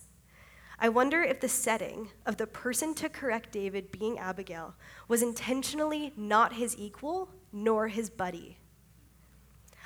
I 0.79 0.89
wonder 0.89 1.23
if 1.23 1.39
the 1.39 1.49
setting 1.49 2.09
of 2.27 2.37
the 2.37 2.45
person 2.45 2.93
to 2.95 3.09
correct 3.09 3.51
David 3.51 3.91
being 3.91 4.19
Abigail 4.19 4.75
was 5.07 5.23
intentionally 5.23 6.13
not 6.15 6.53
his 6.53 6.77
equal 6.77 7.29
nor 7.51 7.87
his 7.87 8.11
buddy. 8.11 8.59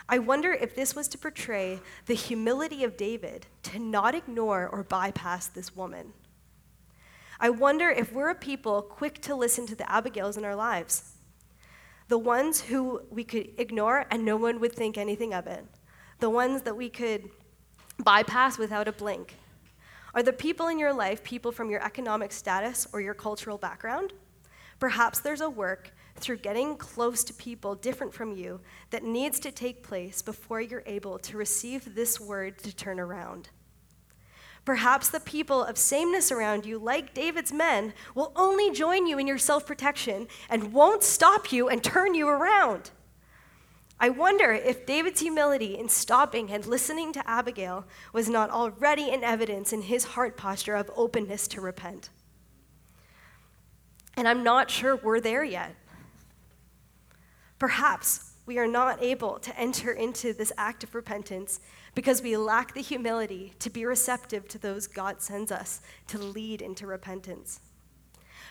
I 0.10 0.20
wonder 0.20 0.52
if 0.52 0.76
this 0.76 0.94
was 0.94 1.08
to 1.10 1.18
portray 1.18 1.80
the 2.06 2.16
humility 2.16 2.84
of 2.84 2.98
David 2.98 3.46
to 3.64 3.80
not 3.80 4.14
ignore 4.14 4.68
or 4.68 4.84
bypass 4.84 5.48
this 5.48 5.74
woman. 5.74 6.12
I 7.40 7.50
wonder 7.50 7.90
if 7.90 8.12
we're 8.12 8.30
a 8.30 8.36
people 8.36 8.82
quick 8.82 9.22
to 9.22 9.36
listen 9.36 9.66
to 9.68 9.76
the 9.76 9.90
Abigails 9.90 10.36
in 10.36 10.44
our 10.44 10.56
lives 10.56 11.14
the 12.12 12.18
ones 12.18 12.60
who 12.60 13.02
we 13.10 13.24
could 13.24 13.48
ignore 13.58 14.06
and 14.12 14.26
no 14.26 14.36
one 14.36 14.60
would 14.60 14.74
think 14.74 14.98
anything 14.98 15.34
of 15.34 15.48
it, 15.48 15.66
the 16.20 16.30
ones 16.30 16.62
that 16.64 16.76
we 16.76 16.90
could 16.90 17.30
bypass 18.00 18.58
without 18.58 18.86
a 18.86 18.92
blink. 18.92 19.38
Are 20.14 20.22
the 20.22 20.34
people 20.34 20.68
in 20.68 20.78
your 20.78 20.92
life 20.92 21.24
people 21.24 21.54
from 21.54 21.70
your 21.70 21.82
economic 21.82 22.34
status 22.34 22.86
or 22.92 23.00
your 23.00 23.14
cultural 23.14 23.58
background? 23.58 24.12
Perhaps 24.78 25.22
there's 25.22 25.40
a 25.40 25.50
work 25.50 25.94
through 26.18 26.40
getting 26.40 26.76
close 26.76 27.24
to 27.24 27.34
people 27.34 27.76
different 27.76 28.14
from 28.14 28.34
you 28.34 28.60
that 28.90 29.06
needs 29.06 29.40
to 29.40 29.50
take 29.50 29.82
place 29.82 30.22
before 30.22 30.60
you're 30.60 30.84
able 30.86 31.18
to 31.20 31.38
receive 31.38 31.96
this 31.96 32.20
word 32.20 32.58
to 32.58 32.76
turn 32.76 33.00
around. 33.00 33.52
Perhaps 34.64 35.10
the 35.10 35.20
people 35.20 35.64
of 35.64 35.78
sameness 35.78 36.32
around 36.32 36.66
you, 36.66 36.78
like 36.78 37.14
David's 37.14 37.52
men, 37.52 37.94
will 38.14 38.32
only 38.36 38.72
join 38.72 39.08
you 39.08 39.18
in 39.18 39.26
your 39.26 39.40
self 39.40 39.66
protection 39.66 40.28
and 40.50 40.72
won't 40.72 41.04
stop 41.04 41.52
you 41.52 41.68
and 41.68 41.84
turn 41.84 42.14
you 42.14 42.28
around. 42.28 42.92
I 44.00 44.10
wonder 44.10 44.52
if 44.52 44.86
David's 44.86 45.20
humility 45.20 45.78
in 45.78 45.88
stopping 45.88 46.52
and 46.52 46.66
listening 46.66 47.14
to 47.14 47.30
Abigail 47.30 47.86
was 48.14 48.30
not 48.30 48.50
already 48.50 49.10
in 49.12 49.24
evidence 49.24 49.74
in 49.74 49.84
his 49.84 50.04
heart 50.04 50.38
posture 50.38 50.76
of 50.76 50.90
openness 50.96 51.48
to 51.50 51.62
repent. 51.62 52.10
And 54.18 54.28
I'm 54.28 54.44
not 54.44 54.70
sure 54.70 54.96
we're 54.96 55.20
there 55.20 55.44
yet. 55.44 55.76
Perhaps 57.60 58.32
we 58.48 58.58
are 58.58 58.68
not 58.68 59.02
able 59.04 59.38
to 59.38 59.58
enter 59.58 59.92
into 59.92 60.34
this 60.34 60.52
act 60.58 60.84
of 60.84 60.96
repentance 60.96 61.60
because 61.94 62.22
we 62.22 62.38
lack 62.38 62.74
the 62.74 62.82
humility 62.82 63.54
to 63.60 63.70
be 63.70 63.86
receptive 63.86 64.48
to 64.50 64.58
those 64.58 64.88
God 64.88 65.22
sends 65.22 65.52
us 65.52 65.82
to 66.08 66.18
lead 66.18 66.62
into 66.62 66.88
repentance. 66.88 67.60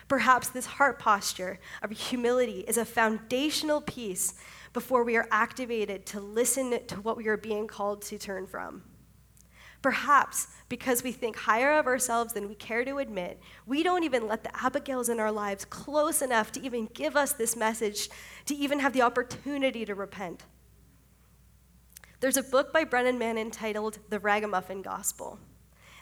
Perhaps 0.07 0.49
this 0.49 0.65
heart 0.65 0.99
posture 0.99 1.59
of 1.81 1.91
humility 1.91 2.65
is 2.67 2.77
a 2.77 2.85
foundational 2.85 3.81
piece 3.81 4.35
before 4.73 5.03
we 5.03 5.15
are 5.15 5.27
activated 5.31 6.05
to 6.07 6.19
listen 6.19 6.85
to 6.87 7.01
what 7.01 7.17
we 7.17 7.27
are 7.27 7.37
being 7.37 7.67
called 7.67 8.01
to 8.03 8.17
turn 8.17 8.45
from. 8.45 8.83
Perhaps 9.81 10.47
because 10.69 11.01
we 11.01 11.11
think 11.11 11.35
higher 11.35 11.79
of 11.79 11.87
ourselves 11.87 12.33
than 12.33 12.47
we 12.47 12.55
care 12.55 12.85
to 12.85 12.99
admit, 12.99 13.39
we 13.65 13.81
don't 13.81 14.03
even 14.03 14.27
let 14.27 14.43
the 14.43 14.63
Abigails 14.63 15.09
in 15.09 15.19
our 15.19 15.31
lives 15.31 15.65
close 15.65 16.21
enough 16.21 16.51
to 16.51 16.63
even 16.63 16.87
give 16.93 17.15
us 17.15 17.33
this 17.33 17.55
message, 17.55 18.09
to 18.45 18.55
even 18.55 18.79
have 18.79 18.93
the 18.93 19.01
opportunity 19.01 19.83
to 19.85 19.95
repent. 19.95 20.43
There's 22.21 22.37
a 22.37 22.43
book 22.43 22.71
by 22.71 22.83
Brennan 22.83 23.17
Manning 23.17 23.47
entitled 23.47 23.97
The 24.09 24.19
Ragamuffin 24.19 24.83
Gospel. 24.83 25.39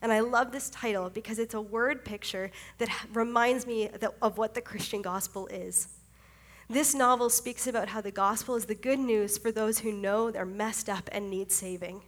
And 0.02 0.12
I 0.12 0.20
love 0.20 0.52
this 0.52 0.70
title 0.70 1.10
because 1.10 1.40
it's 1.40 1.54
a 1.54 1.62
word 1.62 2.04
picture 2.04 2.52
that 2.78 2.90
reminds 3.14 3.66
me 3.66 3.90
of 4.22 4.38
what 4.38 4.54
the 4.54 4.60
Christian 4.60 5.02
gospel 5.02 5.48
is. 5.48 5.88
This 6.70 6.94
novel 6.94 7.30
speaks 7.30 7.68
about 7.68 7.88
how 7.88 8.02
the 8.02 8.12
gospel 8.12 8.56
is 8.56 8.66
the 8.66 8.76
good 8.76 9.00
news 9.00 9.38
for 9.38 9.50
those 9.50 9.80
who 9.80 9.94
know 9.94 10.30
they're 10.30 10.46
messed 10.46 10.90
up 10.90 11.08
and 11.14 11.30
need 11.30 11.54
saving. 11.54 12.02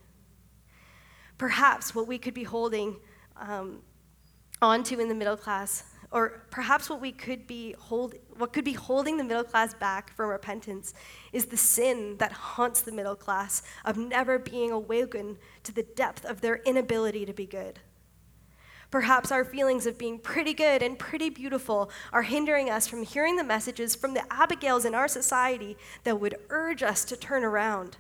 Perhaps 1.38 1.96
what 1.96 2.06
we 2.06 2.18
could 2.18 2.34
be 2.34 2.44
holding 2.44 2.98
um, 3.38 3.82
onto 4.62 5.00
in 5.00 5.08
the 5.08 5.16
middle 5.16 5.38
class 5.38 5.86
or 6.12 6.44
perhaps 6.52 6.90
what 6.90 7.00
we 7.00 7.12
could 7.12 7.48
be 7.48 7.74
hold, 7.80 8.16
what 8.38 8.52
could 8.52 8.66
be 8.66 8.74
holding 8.74 9.18
the 9.18 9.24
middle 9.24 9.44
class 9.44 9.74
back 9.74 10.14
from 10.16 10.30
repentance 10.30 10.94
is 11.32 11.46
the 11.46 11.58
sin 11.58 12.18
that 12.18 12.34
haunts 12.34 12.82
the 12.82 12.92
middle 12.92 13.16
class 13.16 13.64
of 13.86 13.98
never 13.98 14.38
being 14.38 14.72
awakened 14.72 15.38
to 15.64 15.72
the 15.72 15.84
depth 15.84 16.26
of 16.26 16.42
their 16.42 16.58
inability 16.58 17.26
to 17.26 17.34
be 17.34 17.46
good. 17.46 17.80
Perhaps 18.90 19.32
our 19.32 19.46
feelings 19.46 19.86
of 19.86 19.98
being 19.98 20.20
pretty 20.20 20.54
good 20.54 20.84
and 20.84 21.00
pretty 21.00 21.30
beautiful 21.30 21.90
are 22.12 22.24
hindering 22.24 22.70
us 22.70 22.88
from 22.88 23.04
hearing 23.04 23.38
the 23.38 23.44
messages 23.44 23.96
from 23.96 24.14
the 24.14 24.34
Abigails 24.34 24.84
in 24.84 24.94
our 24.94 25.08
society 25.08 25.78
that 26.04 26.20
would 26.20 26.36
urge 26.50 26.84
us 26.84 27.06
to 27.06 27.16
turn 27.16 27.46
around. 27.46 27.96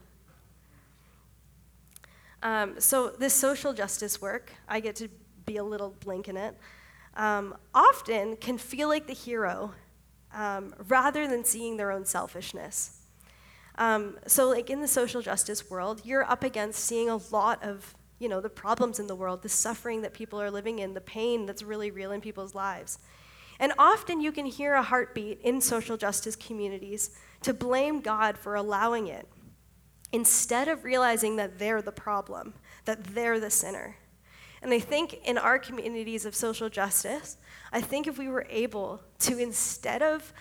Um, 2.43 2.77
so, 2.79 3.09
this 3.09 3.33
social 3.33 3.71
justice 3.71 4.19
work, 4.19 4.51
I 4.67 4.81
get 4.81 4.97
to 4.97 5.07
be 5.45 5.57
a 5.57 5.63
little 5.63 5.95
blink 6.01 6.27
in 6.27 6.35
it 6.35 6.57
um, 7.15 7.55
often 7.73 8.37
can 8.37 8.57
feel 8.57 8.87
like 8.87 9.07
the 9.07 9.13
hero 9.13 9.73
um, 10.33 10.73
rather 10.87 11.27
than 11.27 11.43
seeing 11.43 11.77
their 11.77 11.91
own 11.91 12.05
selfishness. 12.05 12.97
Um, 13.75 14.17
so, 14.27 14.49
like 14.49 14.69
in 14.69 14.81
the 14.81 14.87
social 14.87 15.21
justice 15.21 15.69
world, 15.69 16.01
you're 16.03 16.29
up 16.29 16.43
against 16.43 16.83
seeing 16.83 17.09
a 17.09 17.17
lot 17.31 17.63
of 17.63 17.95
you 18.19 18.29
know 18.29 18.39
the 18.39 18.49
problems 18.49 18.99
in 18.99 19.07
the 19.07 19.15
world, 19.15 19.41
the 19.41 19.49
suffering 19.49 20.01
that 20.03 20.13
people 20.13 20.41
are 20.41 20.51
living 20.51 20.79
in, 20.79 20.93
the 20.93 21.01
pain 21.01 21.45
that's 21.45 21.63
really 21.63 21.89
real 21.89 22.11
in 22.11 22.21
people's 22.21 22.53
lives. 22.53 22.99
And 23.59 23.73
often 23.77 24.21
you 24.21 24.31
can 24.31 24.45
hear 24.45 24.73
a 24.73 24.81
heartbeat 24.81 25.39
in 25.41 25.61
social 25.61 25.95
justice 25.95 26.35
communities 26.35 27.11
to 27.41 27.53
blame 27.53 28.01
God 28.01 28.37
for 28.37 28.55
allowing 28.55 29.07
it, 29.07 29.27
instead 30.11 30.67
of 30.67 30.83
realizing 30.83 31.35
that 31.37 31.59
they're 31.59 31.81
the 31.81 31.91
problem, 31.91 32.53
that 32.85 33.03
they're 33.03 33.39
the 33.39 33.49
sinner. 33.49 33.97
And 34.61 34.73
I 34.73 34.79
think 34.79 35.19
in 35.25 35.37
our 35.37 35.57
communities 35.57 36.25
of 36.25 36.35
social 36.35 36.69
justice, 36.69 37.37
I 37.71 37.81
think 37.81 38.07
if 38.07 38.17
we 38.17 38.27
were 38.27 38.45
able 38.49 39.01
to, 39.19 39.37
instead 39.39 40.01
of 40.03 40.33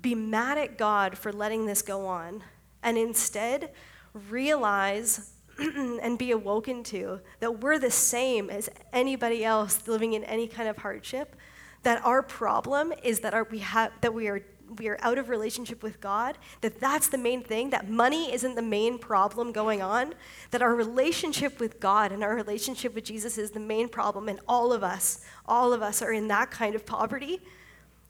be 0.00 0.14
mad 0.14 0.56
at 0.56 0.78
God 0.78 1.18
for 1.18 1.32
letting 1.32 1.66
this 1.66 1.82
go 1.82 2.06
on, 2.06 2.42
and 2.82 2.96
instead 2.96 3.70
realize 4.14 5.32
and 5.58 6.18
be 6.18 6.30
awoken 6.30 6.82
to 6.84 7.20
that 7.40 7.60
we're 7.60 7.78
the 7.78 7.90
same 7.90 8.48
as 8.48 8.70
anybody 8.92 9.44
else 9.44 9.86
living 9.88 10.12
in 10.12 10.24
any 10.24 10.46
kind 10.46 10.68
of 10.68 10.78
hardship, 10.78 11.36
that 11.82 12.04
our 12.04 12.22
problem 12.22 12.92
is 13.02 13.20
that 13.20 13.34
our, 13.34 13.44
we 13.50 13.58
have, 13.58 13.92
that 14.00 14.14
we 14.14 14.28
are 14.28 14.40
we 14.76 14.88
are 14.88 14.98
out 15.00 15.18
of 15.18 15.28
relationship 15.28 15.82
with 15.82 16.00
God, 16.00 16.36
that 16.60 16.80
that's 16.80 17.08
the 17.08 17.18
main 17.18 17.42
thing, 17.42 17.70
that 17.70 17.88
money 17.88 18.32
isn't 18.32 18.54
the 18.54 18.62
main 18.62 18.98
problem 18.98 19.52
going 19.52 19.82
on, 19.82 20.14
that 20.50 20.62
our 20.62 20.74
relationship 20.74 21.60
with 21.60 21.80
God 21.80 22.12
and 22.12 22.22
our 22.22 22.34
relationship 22.34 22.94
with 22.94 23.04
Jesus 23.04 23.38
is 23.38 23.52
the 23.52 23.60
main 23.60 23.88
problem, 23.88 24.28
and 24.28 24.40
all 24.46 24.72
of 24.72 24.82
us, 24.84 25.24
all 25.46 25.72
of 25.72 25.82
us 25.82 26.02
are 26.02 26.12
in 26.12 26.28
that 26.28 26.50
kind 26.50 26.74
of 26.74 26.84
poverty, 26.84 27.40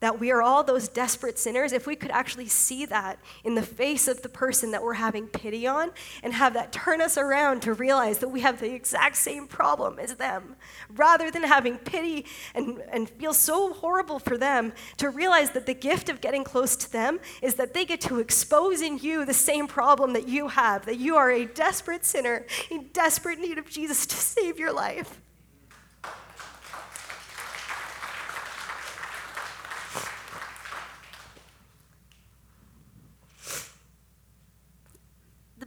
that 0.00 0.20
we 0.20 0.30
are 0.30 0.42
all 0.42 0.62
those 0.62 0.88
desperate 0.88 1.38
sinners, 1.38 1.72
if 1.72 1.86
we 1.86 1.96
could 1.96 2.10
actually 2.10 2.46
see 2.46 2.86
that 2.86 3.18
in 3.44 3.54
the 3.54 3.62
face 3.62 4.06
of 4.06 4.22
the 4.22 4.28
person 4.28 4.70
that 4.70 4.82
we're 4.82 4.94
having 4.94 5.26
pity 5.26 5.66
on 5.66 5.90
and 6.22 6.32
have 6.32 6.54
that 6.54 6.72
turn 6.72 7.00
us 7.00 7.18
around 7.18 7.62
to 7.62 7.72
realize 7.72 8.18
that 8.18 8.28
we 8.28 8.40
have 8.40 8.60
the 8.60 8.72
exact 8.72 9.16
same 9.16 9.46
problem 9.46 9.98
as 9.98 10.14
them, 10.14 10.56
rather 10.94 11.30
than 11.30 11.42
having 11.42 11.76
pity 11.78 12.24
and, 12.54 12.80
and 12.92 13.10
feel 13.10 13.34
so 13.34 13.72
horrible 13.72 14.18
for 14.18 14.38
them, 14.38 14.72
to 14.96 15.10
realize 15.10 15.50
that 15.50 15.66
the 15.66 15.74
gift 15.74 16.08
of 16.08 16.20
getting 16.20 16.44
close 16.44 16.76
to 16.76 16.90
them 16.92 17.18
is 17.42 17.54
that 17.54 17.74
they 17.74 17.84
get 17.84 18.00
to 18.00 18.18
expose 18.18 18.80
in 18.80 18.98
you 18.98 19.24
the 19.24 19.34
same 19.34 19.66
problem 19.66 20.12
that 20.12 20.28
you 20.28 20.48
have, 20.48 20.86
that 20.86 20.98
you 20.98 21.16
are 21.16 21.30
a 21.30 21.44
desperate 21.44 22.04
sinner 22.04 22.46
in 22.70 22.88
desperate 22.92 23.38
need 23.40 23.58
of 23.58 23.68
Jesus 23.68 24.06
to 24.06 24.16
save 24.16 24.58
your 24.58 24.72
life. 24.72 25.20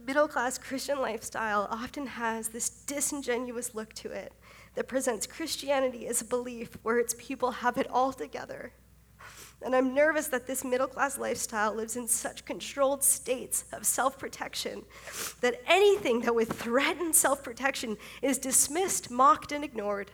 Middle 0.04 0.28
class 0.28 0.58
Christian 0.58 1.00
lifestyle 1.00 1.68
often 1.70 2.06
has 2.06 2.48
this 2.48 2.68
disingenuous 2.68 3.74
look 3.74 3.92
to 3.94 4.10
it 4.10 4.32
that 4.74 4.88
presents 4.88 5.26
Christianity 5.26 6.06
as 6.06 6.20
a 6.20 6.24
belief 6.26 6.76
where 6.82 6.98
its 6.98 7.14
people 7.18 7.50
have 7.50 7.78
it 7.78 7.86
all 7.90 8.12
together. 8.12 8.72
And 9.64 9.76
I'm 9.76 9.94
nervous 9.94 10.26
that 10.28 10.46
this 10.46 10.64
middle 10.64 10.88
class 10.88 11.18
lifestyle 11.18 11.74
lives 11.74 11.96
in 11.96 12.08
such 12.08 12.44
controlled 12.44 13.04
states 13.04 13.64
of 13.72 13.86
self 13.86 14.18
protection 14.18 14.82
that 15.40 15.60
anything 15.66 16.22
that 16.22 16.34
would 16.34 16.48
threaten 16.48 17.12
self 17.12 17.44
protection 17.44 17.96
is 18.22 18.38
dismissed, 18.38 19.10
mocked, 19.10 19.52
and 19.52 19.62
ignored. 19.62 20.10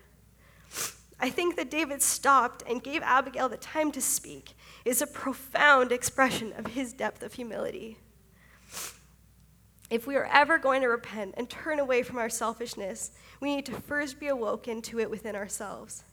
I 1.18 1.30
think 1.30 1.56
that 1.56 1.70
David 1.70 2.02
stopped 2.02 2.62
and 2.68 2.82
gave 2.82 3.02
Abigail 3.02 3.48
the 3.48 3.56
time 3.56 3.90
to 3.92 4.00
speak 4.02 4.52
is 4.84 5.00
a 5.00 5.06
profound 5.06 5.92
expression 5.92 6.52
of 6.56 6.68
his 6.68 6.92
depth 6.92 7.22
of 7.22 7.32
humility 7.32 7.98
if 9.90 10.06
we 10.06 10.16
are 10.16 10.28
ever 10.32 10.58
going 10.58 10.82
to 10.82 10.88
repent 10.88 11.34
and 11.36 11.48
turn 11.48 11.78
away 11.78 12.02
from 12.02 12.18
our 12.18 12.28
selfishness, 12.28 13.12
we 13.40 13.54
need 13.54 13.66
to 13.66 13.72
first 13.72 14.20
be 14.20 14.28
awoken 14.28 14.82
to 14.82 15.00
it 15.00 15.10
within 15.10 15.34
ourselves. 15.34 16.04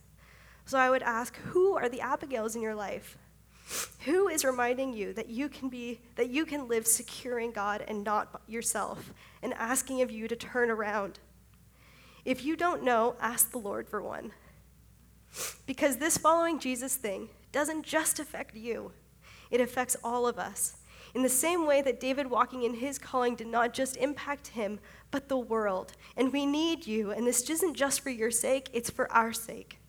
So 0.66 0.78
I 0.78 0.90
would 0.90 1.04
ask, 1.04 1.36
who 1.38 1.76
are 1.76 1.90
the 1.90 2.02
Abigails 2.02 2.56
in 2.56 2.62
your 2.62 2.76
life? 2.76 3.18
Who 4.06 4.28
is 4.28 4.46
reminding 4.46 4.94
you 4.94 5.14
that 5.14 5.30
you 5.30 5.50
can 5.50 5.70
be 5.70 6.00
that 6.16 6.30
you 6.30 6.46
can 6.46 6.68
live 6.68 6.86
secure 6.86 7.40
in 7.40 7.52
God 7.52 7.84
and 7.88 8.04
not 8.04 8.42
yourself 8.48 9.12
and 9.42 9.54
asking 9.56 10.02
of 10.02 10.12
you 10.12 10.28
to 10.28 10.36
turn 10.36 10.70
around? 10.70 11.20
If 12.24 12.46
you 12.46 12.56
don't 12.56 12.84
know, 12.84 13.16
ask 13.20 13.52
the 13.52 13.58
Lord 13.58 13.90
for 13.90 14.02
one. 14.02 14.32
Because 15.66 15.98
this 15.98 16.18
following 16.18 16.60
Jesus 16.60 16.96
thing 16.96 17.30
doesn't 17.52 17.84
just 17.84 18.20
affect 18.20 18.56
you. 18.56 18.92
It 19.52 19.62
affects 19.62 19.96
all 20.04 20.28
of 20.28 20.38
us. 20.40 20.78
In 21.16 21.24
the 21.24 21.30
same 21.30 21.66
way 21.66 21.82
that 21.82 22.02
David 22.02 22.30
walking 22.30 22.64
in 22.64 22.74
his 22.74 23.00
calling 23.00 23.36
did 23.36 23.48
not 23.48 23.74
just 23.74 23.96
impact 23.96 24.48
him, 24.48 24.80
but 25.12 25.30
the 25.30 25.38
world. 25.38 25.94
And 26.18 26.34
we 26.34 26.46
need 26.46 26.86
you, 26.86 27.12
and 27.12 27.26
this 27.26 27.50
isn't 27.50 27.74
just 27.74 28.02
for 28.02 28.10
your 28.10 28.30
sake, 28.30 28.70
it's 28.74 28.90
for 28.90 29.10
our 29.14 29.32
sake. 29.32 29.80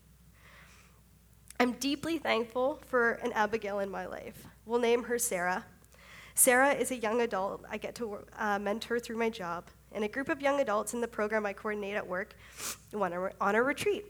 I'm 1.59 1.73
deeply 1.73 2.17
thankful 2.17 2.79
for 2.87 3.13
an 3.23 3.33
Abigail 3.33 3.79
in 3.79 3.89
my 3.89 4.05
life. 4.05 4.47
We'll 4.65 4.79
name 4.79 5.03
her 5.03 5.19
Sarah. 5.19 5.65
Sarah 6.33 6.71
is 6.71 6.91
a 6.91 6.95
young 6.95 7.19
adult 7.19 7.65
I 7.69 7.75
get 7.75 7.93
to 7.95 8.19
uh, 8.37 8.57
mentor 8.59 8.97
through 8.97 9.17
my 9.17 9.29
job, 9.29 9.65
and 9.91 10.05
a 10.05 10.07
group 10.07 10.29
of 10.29 10.41
young 10.41 10.61
adults 10.61 10.93
in 10.93 11.01
the 11.01 11.09
program 11.09 11.45
I 11.45 11.51
coordinate 11.51 11.95
at 11.95 12.07
work 12.07 12.35
went 12.93 13.13
on 13.41 13.55
a 13.55 13.61
retreat. 13.61 14.05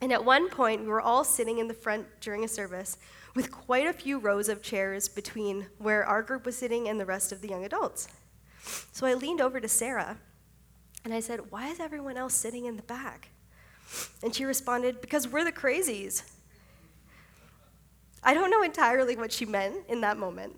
And 0.00 0.12
at 0.12 0.24
one 0.24 0.48
point, 0.48 0.80
we 0.80 0.88
were 0.88 1.00
all 1.00 1.22
sitting 1.22 1.58
in 1.58 1.68
the 1.68 1.74
front 1.74 2.04
during 2.20 2.42
a 2.42 2.48
service 2.48 2.98
with 3.34 3.50
quite 3.50 3.86
a 3.86 3.92
few 3.92 4.18
rows 4.18 4.48
of 4.48 4.62
chairs 4.62 5.08
between 5.08 5.66
where 5.78 6.04
our 6.04 6.22
group 6.22 6.44
was 6.44 6.56
sitting 6.56 6.88
and 6.88 7.00
the 7.00 7.06
rest 7.06 7.32
of 7.32 7.40
the 7.40 7.48
young 7.48 7.64
adults. 7.64 8.08
So 8.92 9.06
I 9.06 9.14
leaned 9.14 9.40
over 9.40 9.60
to 9.60 9.68
Sarah 9.68 10.18
and 11.04 11.12
I 11.12 11.20
said, 11.20 11.50
Why 11.50 11.68
is 11.68 11.80
everyone 11.80 12.16
else 12.16 12.34
sitting 12.34 12.66
in 12.66 12.76
the 12.76 12.82
back? 12.82 13.30
And 14.22 14.34
she 14.34 14.44
responded, 14.44 15.00
Because 15.00 15.28
we're 15.28 15.44
the 15.44 15.52
crazies. 15.52 16.22
I 18.22 18.34
don't 18.34 18.50
know 18.50 18.62
entirely 18.62 19.16
what 19.16 19.32
she 19.32 19.44
meant 19.44 19.76
in 19.88 20.00
that 20.02 20.16
moment. 20.16 20.54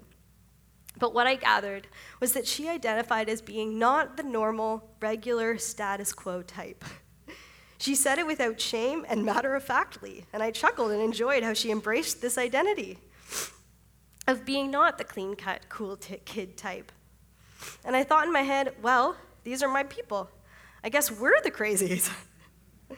But 0.99 1.15
what 1.15 1.27
I 1.27 1.35
gathered 1.35 1.89
was 2.21 2.33
that 2.35 2.47
she 2.47 2.69
identified 2.69 3.29
as 3.29 3.41
being 3.41 3.79
not 3.79 4.17
the 4.17 4.23
normal, 4.23 4.91
regular 5.01 5.59
status 5.59 6.13
quo 6.13 6.43
type. 6.43 6.85
She 7.85 7.95
said 7.95 8.19
it 8.19 8.27
without 8.27 8.63
shame 8.63 9.05
and 9.11 9.27
matter 9.27 9.55
of 9.55 9.63
factly, 9.63 10.25
and 10.33 10.43
I 10.43 10.53
chuckled 10.53 10.91
and 10.91 11.03
enjoyed 11.03 11.43
how 11.43 11.53
she 11.53 11.71
embraced 11.71 12.23
this 12.23 12.39
identity 12.39 12.99
of 14.27 14.47
being 14.47 14.71
not 14.71 14.97
the 14.97 15.05
clean 15.05 15.37
cut, 15.37 15.69
cool 15.69 15.99
t- 15.99 16.17
kid 16.25 16.57
type. 16.57 16.91
And 17.85 17.95
I 17.95 18.03
thought 18.03 18.25
in 18.27 18.33
my 18.33 18.41
head, 18.41 18.75
well, 18.81 19.17
these 19.43 19.63
are 19.63 19.69
my 19.69 19.83
people. 19.83 20.31
I 20.83 20.89
guess 20.89 21.11
we're 21.11 21.39
the 21.43 21.51
crazies. 21.51 22.11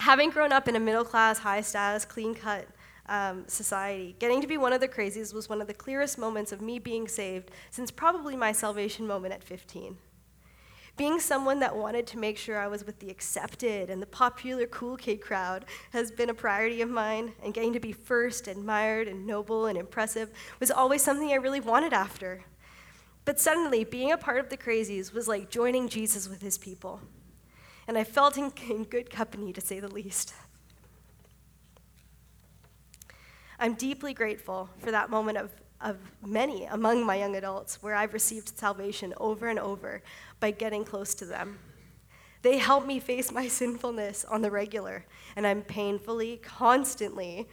Having 0.00 0.30
grown 0.30 0.50
up 0.50 0.66
in 0.66 0.74
a 0.74 0.80
middle 0.80 1.04
class, 1.04 1.40
high 1.40 1.60
status, 1.60 2.06
clean 2.06 2.34
cut 2.34 2.66
um, 3.04 3.44
society, 3.48 4.16
getting 4.18 4.40
to 4.40 4.46
be 4.46 4.56
one 4.56 4.72
of 4.72 4.80
the 4.80 4.88
crazies 4.88 5.34
was 5.34 5.50
one 5.50 5.60
of 5.60 5.66
the 5.66 5.74
clearest 5.74 6.16
moments 6.16 6.52
of 6.52 6.62
me 6.62 6.78
being 6.78 7.06
saved 7.06 7.50
since 7.70 7.90
probably 7.90 8.34
my 8.34 8.52
salvation 8.52 9.06
moment 9.06 9.34
at 9.34 9.44
15. 9.44 9.98
Being 10.96 11.20
someone 11.20 11.60
that 11.60 11.74
wanted 11.74 12.06
to 12.08 12.18
make 12.18 12.36
sure 12.36 12.58
I 12.58 12.66
was 12.66 12.84
with 12.84 12.98
the 12.98 13.10
accepted 13.10 13.88
and 13.88 14.00
the 14.00 14.06
popular 14.06 14.66
cool 14.66 14.96
kid 14.96 15.20
crowd 15.22 15.64
has 15.90 16.10
been 16.10 16.28
a 16.28 16.34
priority 16.34 16.82
of 16.82 16.90
mine, 16.90 17.32
and 17.42 17.54
getting 17.54 17.72
to 17.72 17.80
be 17.80 17.92
first, 17.92 18.46
admired, 18.46 19.08
and 19.08 19.26
noble 19.26 19.66
and 19.66 19.78
impressive 19.78 20.30
was 20.60 20.70
always 20.70 21.02
something 21.02 21.30
I 21.30 21.36
really 21.36 21.60
wanted 21.60 21.92
after. 21.92 22.44
But 23.24 23.40
suddenly, 23.40 23.84
being 23.84 24.12
a 24.12 24.18
part 24.18 24.38
of 24.38 24.50
the 24.50 24.56
crazies 24.56 25.12
was 25.12 25.28
like 25.28 25.48
joining 25.48 25.88
Jesus 25.88 26.28
with 26.28 26.42
his 26.42 26.58
people. 26.58 27.00
And 27.88 27.96
I 27.96 28.04
felt 28.04 28.36
in, 28.36 28.52
in 28.68 28.84
good 28.84 29.10
company, 29.10 29.52
to 29.52 29.60
say 29.60 29.80
the 29.80 29.88
least. 29.88 30.34
I'm 33.58 33.74
deeply 33.74 34.12
grateful 34.12 34.70
for 34.78 34.90
that 34.90 35.08
moment 35.08 35.38
of 35.38 35.50
of 35.82 35.96
many 36.24 36.64
among 36.64 37.04
my 37.04 37.16
young 37.16 37.36
adults 37.36 37.82
where 37.82 37.94
I've 37.94 38.14
received 38.14 38.56
salvation 38.56 39.14
over 39.18 39.48
and 39.48 39.58
over 39.58 40.02
by 40.40 40.50
getting 40.50 40.84
close 40.84 41.14
to 41.16 41.24
them. 41.24 41.58
They 42.42 42.58
help 42.58 42.86
me 42.86 42.98
face 42.98 43.30
my 43.30 43.46
sinfulness 43.46 44.24
on 44.24 44.42
the 44.42 44.50
regular, 44.50 45.04
and 45.36 45.46
I'm 45.46 45.62
painfully, 45.62 46.40
constantly 46.42 47.48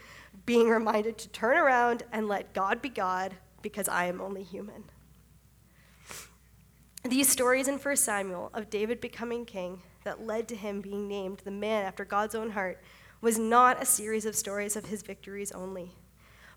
being 0.46 0.70
reminded 0.70 1.18
to 1.20 1.30
turn 1.30 1.58
around 1.58 2.04
and 2.12 2.28
let 2.28 2.54
God 2.54 2.82
be 2.82 2.90
God 2.90 3.36
because 3.62 3.88
I 3.88 4.06
am 4.06 4.20
only 4.20 4.44
human. 4.44 4.86
These 7.04 7.30
stories 7.30 7.68
in 7.68 7.78
1 7.78 7.96
Samuel 7.98 8.50
of 8.54 8.70
David 8.70 9.00
becoming 9.00 9.46
king 9.46 9.84
that 10.04 10.26
led 10.26 10.48
to 10.50 10.56
him 10.56 10.82
being 10.82 11.08
named 11.08 11.42
the 11.44 11.52
man 11.52 11.86
after 11.86 12.04
God's 12.04 12.36
own 12.36 12.52
heart 12.52 12.82
was 13.22 13.38
not 13.38 13.82
a 13.82 13.86
series 13.86 14.26
of 14.26 14.36
stories 14.36 14.76
of 14.76 14.88
his 14.88 15.02
victories 15.02 15.52
only 15.52 15.96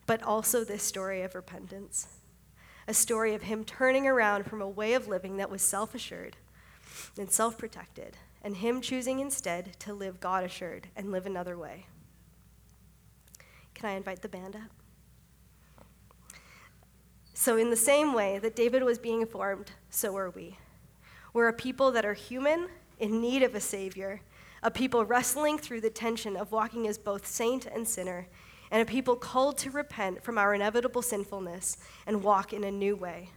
but 0.07 0.23
also 0.23 0.65
this 0.65 0.83
story 0.83 1.23
of 1.23 1.35
repentance. 1.35 2.09
A 2.89 2.95
story 2.95 3.35
of 3.35 3.43
him 3.43 3.65
turning 3.65 4.07
around 4.07 4.45
from 4.45 4.61
a 4.61 4.69
way 4.69 4.95
of 4.95 5.09
living 5.09 5.37
that 5.37 5.51
was 5.51 5.63
self 5.63 5.95
assured 5.95 6.37
and 7.19 7.31
self 7.31 7.57
protected, 7.57 8.17
and 8.43 8.57
him 8.57 8.81
choosing 8.81 9.21
instead 9.21 9.79
to 9.81 9.95
live 9.95 10.21
God 10.21 10.45
assured 10.45 10.89
and 10.97 11.11
live 11.11 11.27
another 11.27 11.57
way. 11.57 11.87
Can 13.75 13.89
I 13.89 13.93
invite 13.93 14.23
the 14.23 14.29
band 14.29 14.57
up? 14.57 14.71
So, 17.35 17.57
in 17.57 17.71
the 17.71 17.77
same 17.77 18.13
way 18.13 18.39
that 18.39 18.57
David 18.57 18.83
was 18.83 18.99
being 18.99 19.27
formed, 19.27 19.73
so 19.91 20.17
are 20.17 20.31
we. 20.31 20.59
We're 21.33 21.49
a 21.49 21.53
people 21.53 21.91
that 21.93 22.05
are 22.05 22.15
human, 22.15 22.69
in 22.99 23.21
need 23.21 23.43
of 23.43 23.55
a 23.55 23.61
Savior, 23.61 24.21
a 24.63 24.71
people 24.71 25.05
wrestling 25.05 25.59
through 25.59 25.81
the 25.81 25.91
tension 25.91 26.37
of 26.37 26.53
walking 26.53 26.87
as 26.87 26.99
both 26.99 27.27
saint 27.27 27.67
and 27.67 27.89
sinner, 27.89 28.29
and 28.73 28.81
a 28.81 28.87
people 28.87 29.15
called 29.15 29.59
to 29.59 29.71
repent 29.71 30.25
from 30.25 30.39
our 30.39 30.55
inevitable 30.55 31.03
sinfulness 31.03 31.77
and 32.07 32.25
walk 32.25 32.55
in 32.55 32.65
a 32.65 32.71
new 32.71 32.97
way. 32.97 33.29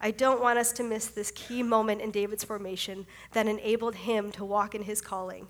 I 0.00 0.10
don't 0.10 0.40
want 0.40 0.58
us 0.58 0.72
to 0.72 0.82
miss 0.82 1.08
this 1.08 1.30
key 1.32 1.62
moment 1.62 2.00
in 2.00 2.10
David's 2.10 2.44
formation 2.44 3.06
that 3.32 3.46
enabled 3.46 3.94
him 3.94 4.32
to 4.32 4.44
walk 4.44 4.74
in 4.74 4.82
his 4.82 5.02
calling. 5.02 5.48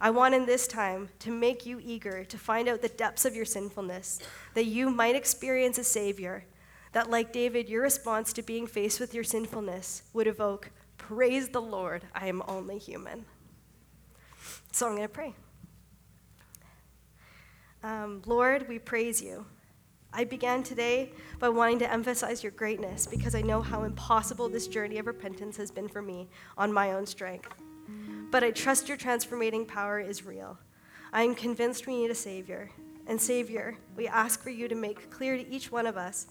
I 0.00 0.10
want 0.10 0.34
in 0.34 0.44
this 0.44 0.66
time 0.66 1.08
to 1.20 1.30
make 1.30 1.64
you 1.64 1.80
eager 1.80 2.24
to 2.24 2.36
find 2.36 2.68
out 2.68 2.82
the 2.82 2.88
depths 2.88 3.24
of 3.24 3.36
your 3.36 3.44
sinfulness, 3.44 4.18
that 4.54 4.66
you 4.66 4.90
might 4.90 5.14
experience 5.14 5.78
a 5.78 5.84
Savior, 5.84 6.44
that, 6.92 7.08
like 7.10 7.32
David, 7.32 7.68
your 7.68 7.82
response 7.82 8.32
to 8.32 8.42
being 8.42 8.66
faced 8.66 8.98
with 8.98 9.14
your 9.14 9.24
sinfulness 9.24 10.02
would 10.12 10.26
evoke, 10.26 10.70
Praise 10.98 11.50
the 11.50 11.62
Lord, 11.62 12.04
I 12.14 12.26
am 12.26 12.42
only 12.48 12.78
human. 12.78 13.24
So 14.72 14.86
I'm 14.86 14.96
going 14.96 15.06
to 15.06 15.08
pray. 15.08 15.34
Um, 17.86 18.20
Lord, 18.26 18.66
we 18.66 18.80
praise 18.80 19.22
you. 19.22 19.46
I 20.12 20.24
began 20.24 20.64
today 20.64 21.12
by 21.38 21.48
wanting 21.50 21.78
to 21.78 21.92
emphasize 21.92 22.42
your 22.42 22.50
greatness 22.50 23.06
because 23.06 23.36
I 23.36 23.42
know 23.42 23.62
how 23.62 23.84
impossible 23.84 24.48
this 24.48 24.66
journey 24.66 24.98
of 24.98 25.06
repentance 25.06 25.56
has 25.58 25.70
been 25.70 25.86
for 25.86 26.02
me 26.02 26.28
on 26.58 26.72
my 26.72 26.94
own 26.94 27.06
strength. 27.06 27.54
But 28.32 28.42
I 28.42 28.50
trust 28.50 28.88
your 28.88 28.96
transformating 28.96 29.64
power 29.64 30.00
is 30.00 30.26
real. 30.26 30.58
I 31.12 31.22
am 31.22 31.36
convinced 31.36 31.86
we 31.86 31.94
need 31.94 32.10
a 32.10 32.14
Savior. 32.16 32.72
And 33.06 33.20
Savior, 33.20 33.76
we 33.94 34.08
ask 34.08 34.42
for 34.42 34.50
you 34.50 34.66
to 34.66 34.74
make 34.74 35.08
clear 35.08 35.36
to 35.36 35.48
each 35.48 35.70
one 35.70 35.86
of 35.86 35.96
us 35.96 36.26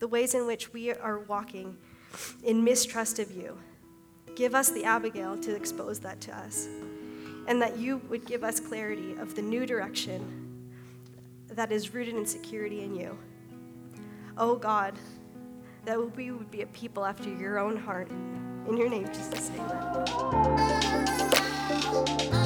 the 0.00 0.08
ways 0.08 0.34
in 0.34 0.46
which 0.46 0.74
we 0.74 0.92
are 0.92 1.20
walking 1.20 1.78
in 2.42 2.62
mistrust 2.62 3.18
of 3.18 3.32
you. 3.32 3.58
Give 4.36 4.54
us 4.54 4.68
the 4.68 4.84
Abigail 4.84 5.38
to 5.38 5.56
expose 5.56 6.00
that 6.00 6.20
to 6.20 6.36
us. 6.36 6.68
And 7.46 7.62
that 7.62 7.78
you 7.78 7.96
would 8.10 8.26
give 8.26 8.44
us 8.44 8.60
clarity 8.60 9.14
of 9.14 9.34
the 9.34 9.40
new 9.40 9.64
direction 9.64 10.47
that 11.58 11.72
is 11.72 11.92
rooted 11.92 12.14
in 12.14 12.24
security 12.24 12.82
in 12.82 12.94
you. 12.94 13.18
Oh 14.36 14.54
God, 14.54 14.94
that 15.84 16.16
we 16.16 16.30
would 16.30 16.52
be 16.52 16.62
a 16.62 16.66
people 16.66 17.04
after 17.04 17.28
your 17.28 17.58
own 17.58 17.76
heart. 17.76 18.08
In 18.68 18.76
your 18.76 18.88
name, 18.88 19.08
Jesus, 19.08 19.50
amen. 21.98 22.37